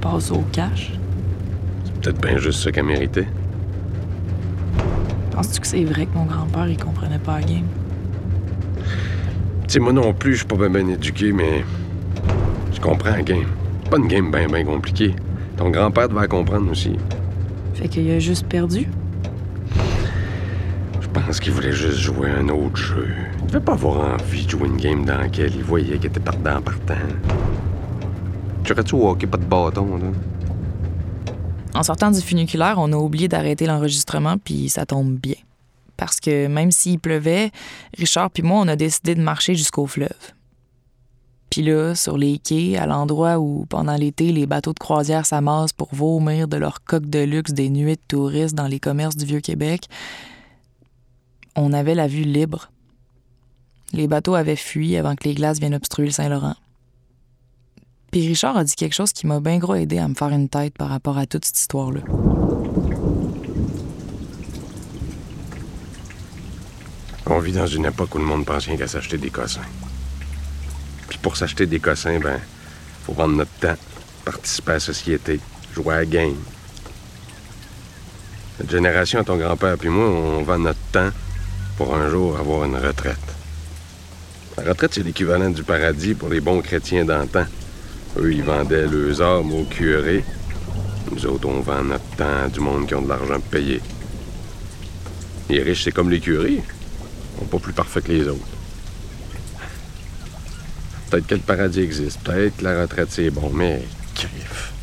passe 0.00 0.32
au 0.32 0.42
cash? 0.50 0.92
C'est 1.84 1.94
peut-être 2.00 2.20
bien 2.20 2.38
juste 2.38 2.64
ça 2.64 2.72
qu'elle 2.72 2.86
méritait. 2.86 3.28
Penses-tu 5.30 5.60
que 5.60 5.66
c'est 5.68 5.84
vrai 5.84 6.06
que 6.06 6.18
mon 6.18 6.24
grand-père, 6.24 6.66
il 6.66 6.78
comprenait 6.78 7.20
pas 7.20 7.38
la 7.38 7.46
game? 7.46 7.66
Tu 9.68 9.74
sais, 9.74 9.78
moi 9.78 9.92
non 9.92 10.12
plus, 10.12 10.32
je 10.32 10.38
suis 10.38 10.46
pas 10.46 10.56
bien, 10.56 10.68
bien 10.68 10.88
éduqué, 10.88 11.30
mais 11.30 11.64
je 12.72 12.80
comprends 12.80 13.10
la 13.10 13.22
game. 13.22 13.46
Pas 13.88 13.98
une 13.98 14.08
game 14.08 14.32
bien, 14.32 14.48
bien 14.48 14.64
compliquée. 14.64 15.14
Ton 15.56 15.70
grand-père 15.70 16.08
devait 16.08 16.22
la 16.22 16.26
comprendre 16.26 16.72
aussi. 16.72 16.96
Fait 17.74 17.86
qu'il 17.86 18.10
a 18.10 18.18
juste 18.18 18.46
perdu? 18.46 18.88
Pense 21.26 21.40
qu'il 21.40 21.52
voulait 21.52 21.72
juste 21.72 21.98
jouer 21.98 22.30
un 22.30 22.48
autre 22.48 22.76
jeu. 22.76 23.08
Il 23.40 23.46
devait 23.46 23.60
pas 23.60 23.72
avoir 23.72 24.14
envie 24.14 24.44
de 24.44 24.50
jouer 24.50 24.68
une 24.68 24.76
game 24.76 25.04
dans 25.04 25.18
laquelle 25.18 25.54
il 25.54 25.62
voyait 25.62 25.96
qu'il 25.96 26.06
était 26.06 26.20
perdant 26.20 26.60
partant. 26.60 26.94
Tu 28.64 28.72
aurais-tu 28.72 28.94
au 28.94 29.08
hockey 29.08 29.26
pas 29.26 29.36
de 29.36 29.44
bâton, 29.44 29.96
là? 29.96 30.10
En 31.74 31.82
sortant 31.82 32.10
du 32.10 32.20
funiculaire, 32.20 32.76
on 32.78 32.92
a 32.92 32.96
oublié 32.96 33.28
d'arrêter 33.28 33.66
l'enregistrement, 33.66 34.38
puis 34.38 34.68
ça 34.68 34.86
tombe 34.86 35.14
bien. 35.14 35.36
Parce 35.96 36.18
que 36.18 36.48
même 36.48 36.72
s'il 36.72 36.98
pleuvait, 36.98 37.50
Richard 37.96 38.30
puis 38.30 38.42
moi, 38.42 38.60
on 38.60 38.68
a 38.68 38.76
décidé 38.76 39.14
de 39.14 39.22
marcher 39.22 39.54
jusqu'au 39.54 39.86
fleuve. 39.86 40.08
Puis 41.50 41.62
là, 41.62 41.94
sur 41.94 42.16
les 42.16 42.38
quais, 42.38 42.76
à 42.76 42.86
l'endroit 42.86 43.38
où, 43.38 43.66
pendant 43.68 43.96
l'été, 43.96 44.32
les 44.32 44.46
bateaux 44.46 44.72
de 44.72 44.78
croisière 44.78 45.26
s'amassent 45.26 45.72
pour 45.72 45.92
vomir 45.92 46.48
de 46.48 46.56
leurs 46.56 46.82
coques 46.84 47.10
de 47.10 47.24
luxe 47.24 47.52
des 47.52 47.70
nuées 47.70 47.96
de 47.96 48.02
touristes 48.08 48.54
dans 48.54 48.68
les 48.68 48.78
commerces 48.78 49.16
du 49.16 49.24
Vieux-Québec, 49.24 49.88
on 51.56 51.72
avait 51.72 51.94
la 51.94 52.06
vue 52.06 52.22
libre. 52.22 52.70
Les 53.92 54.06
bateaux 54.06 54.34
avaient 54.34 54.56
fui 54.56 54.96
avant 54.96 55.16
que 55.16 55.24
les 55.24 55.34
glaces 55.34 55.58
viennent 55.58 55.74
obstruer 55.74 56.06
le 56.06 56.12
Saint-Laurent. 56.12 56.56
Puis 58.10 58.26
Richard 58.26 58.56
a 58.56 58.64
dit 58.64 58.74
quelque 58.74 58.94
chose 58.94 59.12
qui 59.12 59.26
m'a 59.26 59.40
bien 59.40 59.58
gros 59.58 59.74
aidé 59.74 59.98
à 59.98 60.08
me 60.08 60.14
faire 60.14 60.30
une 60.30 60.48
tête 60.48 60.76
par 60.76 60.88
rapport 60.88 61.18
à 61.18 61.26
toute 61.26 61.44
cette 61.44 61.58
histoire-là. 61.58 62.00
On 67.26 67.38
vit 67.38 67.52
dans 67.52 67.66
une 67.66 67.86
époque 67.86 68.14
où 68.16 68.18
le 68.18 68.24
monde 68.24 68.44
pense 68.44 68.66
rien 68.66 68.76
qu'à 68.76 68.88
s'acheter 68.88 69.16
des 69.16 69.30
cossins. 69.30 69.60
Puis 71.08 71.18
pour 71.18 71.36
s'acheter 71.36 71.66
des 71.66 71.78
cossins, 71.78 72.18
ben, 72.18 72.40
faut 73.04 73.12
prendre 73.12 73.36
notre 73.36 73.52
temps, 73.60 73.76
participer 74.24 74.72
à 74.72 74.74
la 74.74 74.80
société, 74.80 75.40
jouer 75.72 75.94
à 75.94 75.98
la 75.98 76.06
game. 76.06 76.34
Cette 78.58 78.70
génération, 78.70 79.22
ton 79.22 79.36
grand-père 79.36 79.78
puis 79.78 79.88
moi, 79.88 80.08
on 80.08 80.42
vend 80.42 80.58
notre 80.58 80.80
temps 80.90 81.10
pour 81.80 81.94
un 81.94 82.10
jour 82.10 82.38
avoir 82.38 82.66
une 82.66 82.76
retraite. 82.76 83.16
La 84.58 84.64
retraite, 84.64 84.92
c'est 84.92 85.02
l'équivalent 85.02 85.48
du 85.48 85.62
paradis 85.62 86.12
pour 86.12 86.28
les 86.28 86.42
bons 86.42 86.60
chrétiens 86.60 87.06
d'antan. 87.06 87.46
Eux, 88.18 88.34
ils 88.34 88.42
vendaient 88.42 88.86
leurs 88.86 89.22
armes 89.22 89.54
au 89.54 89.64
curé. 89.64 90.22
Nous 91.10 91.24
autres, 91.24 91.48
on 91.48 91.60
vend 91.60 91.82
notre 91.82 92.04
temps 92.18 92.44
à 92.44 92.48
du 92.48 92.60
monde 92.60 92.86
qui 92.86 92.94
ont 92.94 93.00
de 93.00 93.08
l'argent 93.08 93.32
à 93.32 93.38
payer. 93.38 93.80
Les 95.48 95.62
riches, 95.62 95.84
c'est 95.84 95.90
comme 95.90 96.10
les 96.10 96.20
curés. 96.20 96.60
Ils 96.60 97.38
sont 97.38 97.46
pas 97.46 97.58
plus 97.58 97.72
parfaits 97.72 98.04
que 98.04 98.12
les 98.12 98.28
autres. 98.28 98.44
Peut-être 101.08 101.28
que 101.28 101.34
le 101.36 101.40
paradis 101.40 101.80
existe. 101.80 102.20
Peut-être 102.20 102.58
que 102.58 102.64
la 102.64 102.82
retraite, 102.82 103.08
c'est 103.10 103.30
bon, 103.30 103.48
mais 103.54 103.82
crif. 104.14 104.74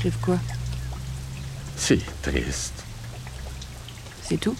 Crève 0.00 0.16
quoi? 0.22 0.38
C'est 1.76 2.00
triste. 2.22 2.84
C'est 4.22 4.40
tout? 4.40 4.56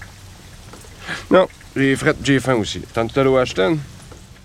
Non, 1.31 1.47
j'ai 1.75 1.97
fret, 1.97 2.15
j'ai 2.23 2.41
faim 2.41 2.55
aussi. 2.55 2.81
Tant 2.81 3.07
que 3.07 3.21
au 3.21 3.37
Ashton? 3.37 3.79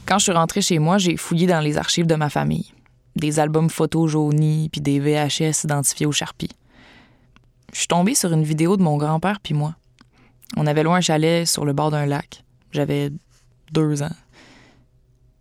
Quand 0.05 0.17
je 0.17 0.23
suis 0.23 0.31
rentrée 0.31 0.61
chez 0.61 0.79
moi, 0.79 0.97
j'ai 0.97 1.17
fouillé 1.17 1.47
dans 1.47 1.61
les 1.61 1.77
archives 1.77 2.07
de 2.07 2.15
ma 2.15 2.29
famille. 2.29 2.73
Des 3.15 3.39
albums 3.39 3.69
photos 3.69 4.11
jaunis, 4.11 4.69
puis 4.69 4.81
des 4.81 4.99
VHS 4.99 5.63
identifiés 5.63 6.05
au 6.05 6.11
Sharpie. 6.11 6.49
Je 7.73 7.79
suis 7.79 7.87
tombée 7.87 8.15
sur 8.15 8.33
une 8.33 8.43
vidéo 8.43 8.77
de 8.77 8.83
mon 8.83 8.97
grand-père 8.97 9.39
puis 9.41 9.53
moi. 9.53 9.75
On 10.57 10.67
avait 10.67 10.83
loin 10.83 10.97
un 10.97 11.01
chalet 11.01 11.47
sur 11.47 11.63
le 11.65 11.73
bord 11.73 11.91
d'un 11.91 12.05
lac. 12.05 12.43
J'avais 12.71 13.09
deux 13.71 14.03
ans. 14.03 14.15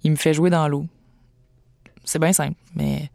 Il 0.05 0.13
me 0.13 0.17
fait 0.17 0.35
jouer 0.35 0.51
dans 0.51 0.69
l'eau. 0.69 0.87
C'est 2.05 2.19
bien 2.19 2.33
simple, 2.33 2.57
mais 2.75 3.11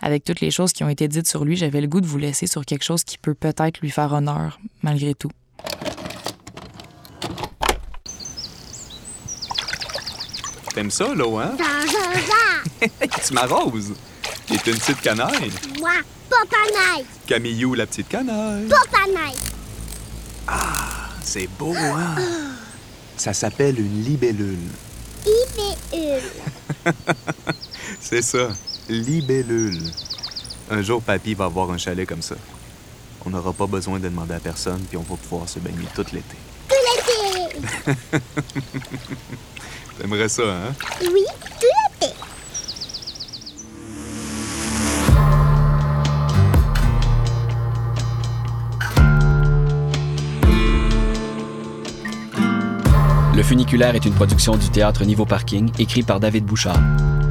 avec 0.00 0.24
toutes 0.24 0.40
les 0.40 0.50
choses 0.50 0.72
qui 0.72 0.84
ont 0.84 0.88
été 0.88 1.08
dites 1.08 1.26
sur 1.26 1.44
lui, 1.44 1.56
j'avais 1.56 1.80
le 1.80 1.86
goût 1.86 2.00
de 2.00 2.06
vous 2.06 2.18
laisser 2.18 2.46
sur 2.46 2.64
quelque 2.64 2.84
chose 2.84 3.04
qui 3.04 3.18
peut 3.18 3.34
peut-être 3.34 3.80
lui 3.80 3.90
faire 3.90 4.12
honneur, 4.12 4.60
malgré 4.82 5.14
tout. 5.14 5.30
T'aimes 10.74 10.90
ça, 10.90 11.14
l'eau, 11.14 11.38
hein? 11.38 11.56
tu 13.24 13.32
m'arroses. 13.32 13.92
Et 14.50 14.54
une 14.54 14.76
petite 14.76 15.00
canaille. 15.00 15.52
Moi, 15.78 15.92
Popanaille. 16.28 17.06
Camillou, 17.28 17.74
la 17.74 17.86
petite 17.86 18.08
canaille. 18.08 18.66
Popanaille. 18.66 19.36
Ah, 20.48 21.10
c'est 21.22 21.46
beau, 21.46 21.72
hein? 21.76 22.16
Ça 23.16 23.32
s'appelle 23.32 23.78
une 23.78 24.02
libellule. 24.02 24.58
Libellule. 25.24 26.22
c'est 28.00 28.22
ça, 28.22 28.48
libellule. 28.88 29.80
Un 30.72 30.82
jour, 30.82 31.00
papy 31.00 31.34
va 31.34 31.44
avoir 31.44 31.70
un 31.70 31.78
chalet 31.78 32.06
comme 32.06 32.22
ça. 32.22 32.34
On 33.24 33.30
n'aura 33.30 33.52
pas 33.52 33.66
besoin 33.66 34.00
de 34.00 34.08
demander 34.08 34.34
à 34.34 34.40
personne, 34.40 34.80
puis 34.88 34.96
on 34.96 35.02
va 35.02 35.14
pouvoir 35.14 35.48
se 35.48 35.60
baigner 35.60 35.86
tout 35.94 36.04
l'été. 36.12 36.36
Tout 36.68 36.74
l'été. 37.86 37.96
T'aimerais 39.98 40.28
ça, 40.28 40.42
hein? 40.42 40.74
Oui, 41.02 41.24
tout 41.60 41.66
l'été. 42.00 42.12
Le 53.36 53.42
funiculaire 53.42 53.94
est 53.94 54.04
une 54.04 54.14
production 54.14 54.56
du 54.56 54.68
théâtre 54.68 55.04
Niveau 55.04 55.24
Parking, 55.24 55.70
écrit 55.78 56.02
par 56.02 56.20
David 56.20 56.44
Bouchard. 56.44 56.80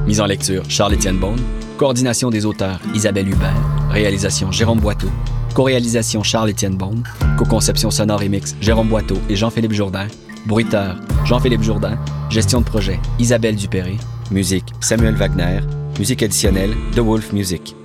Mise 0.05 0.21
en 0.21 0.25
lecture, 0.25 0.63
Charles-Étienne 0.69 1.17
Beaune. 1.17 1.41
Coordination 1.77 2.29
des 2.29 2.45
auteurs, 2.45 2.79
Isabelle 2.93 3.27
Hubert. 3.29 3.53
Réalisation, 3.89 4.51
Jérôme 4.51 4.79
Boiteau. 4.79 5.09
Co-réalisation, 5.53 6.23
Charles-Étienne 6.23 6.75
Beaune. 6.75 7.03
Co-conception 7.37 7.91
sonore 7.91 8.21
et 8.23 8.29
mix, 8.29 8.55
Jérôme 8.61 8.87
Boiteau 8.89 9.17
et 9.29 9.35
Jean-Philippe 9.35 9.73
Jourdain. 9.73 10.07
Bruiteur, 10.45 10.97
Jean-Philippe 11.23 11.63
Jourdain. 11.63 11.97
Gestion 12.29 12.59
de 12.59 12.65
projet, 12.65 12.99
Isabelle 13.17 13.55
Dupéré. 13.55 13.97
Musique, 14.31 14.73
Samuel 14.81 15.15
Wagner. 15.15 15.61
Musique 15.99 16.21
additionnelle, 16.21 16.71
The 16.95 16.99
Wolf 16.99 17.31
Music. 17.31 17.75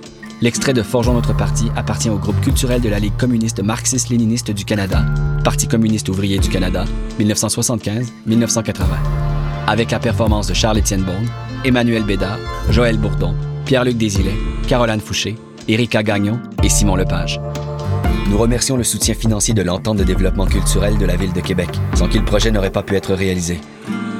L'extrait 0.41 0.73
de 0.73 0.81
Forgeons 0.81 1.13
notre 1.13 1.35
parti 1.35 1.69
appartient 1.75 2.09
au 2.09 2.17
groupe 2.17 2.39
culturel 2.41 2.81
de 2.81 2.89
la 2.89 2.99
Ligue 2.99 3.15
communiste 3.17 3.61
marxiste-léniniste 3.63 4.51
du 4.51 4.65
Canada, 4.65 5.05
Parti 5.43 5.67
communiste 5.67 6.09
ouvrier 6.09 6.39
du 6.39 6.49
Canada, 6.49 6.85
1975-1980. 7.19 8.73
Avec 9.67 9.91
la 9.91 9.99
performance 9.99 10.47
de 10.47 10.53
Charles-Étienne 10.53 11.03
Beaune, 11.03 11.29
Emmanuel 11.63 12.03
Bédard, 12.03 12.39
Joël 12.69 12.97
Bourdon, 12.97 13.35
Pierre-Luc 13.65 13.97
Desilets, 13.97 14.37
Caroline 14.67 15.01
Fouché, 15.01 15.35
Erika 15.67 16.03
Gagnon 16.03 16.39
et 16.63 16.69
Simon 16.69 16.95
Lepage. 16.95 17.39
Nous 18.29 18.37
remercions 18.37 18.77
le 18.77 18.83
soutien 18.83 19.15
financier 19.15 19.55
de 19.55 19.63
l'entente 19.63 19.97
de 19.97 20.03
développement 20.03 20.45
culturel 20.45 20.99
de 20.99 21.05
la 21.05 21.15
Ville 21.15 21.33
de 21.33 21.41
Québec, 21.41 21.69
sans 21.95 22.07
qui 22.07 22.19
le 22.19 22.25
projet 22.25 22.51
n'aurait 22.51 22.69
pas 22.69 22.83
pu 22.83 22.95
être 22.95 23.15
réalisé. 23.15 23.59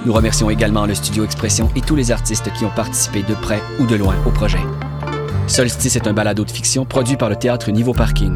Nous 0.03 0.11
remercions 0.11 0.49
également 0.49 0.87
le 0.87 0.95
Studio 0.95 1.23
Expression 1.23 1.69
et 1.75 1.81
tous 1.81 1.95
les 1.95 2.11
artistes 2.11 2.51
qui 2.53 2.65
ont 2.65 2.71
participé 2.71 3.21
de 3.21 3.35
près 3.35 3.61
ou 3.79 3.85
de 3.85 3.95
loin 3.95 4.15
au 4.25 4.31
projet. 4.31 4.61
Solstice 5.45 5.95
est 5.95 6.07
un 6.07 6.13
balado 6.13 6.43
de 6.43 6.49
fiction 6.49 6.85
produit 6.85 7.17
par 7.17 7.29
le 7.29 7.35
théâtre 7.35 7.69
Niveau 7.69 7.93
Parking. 7.93 8.35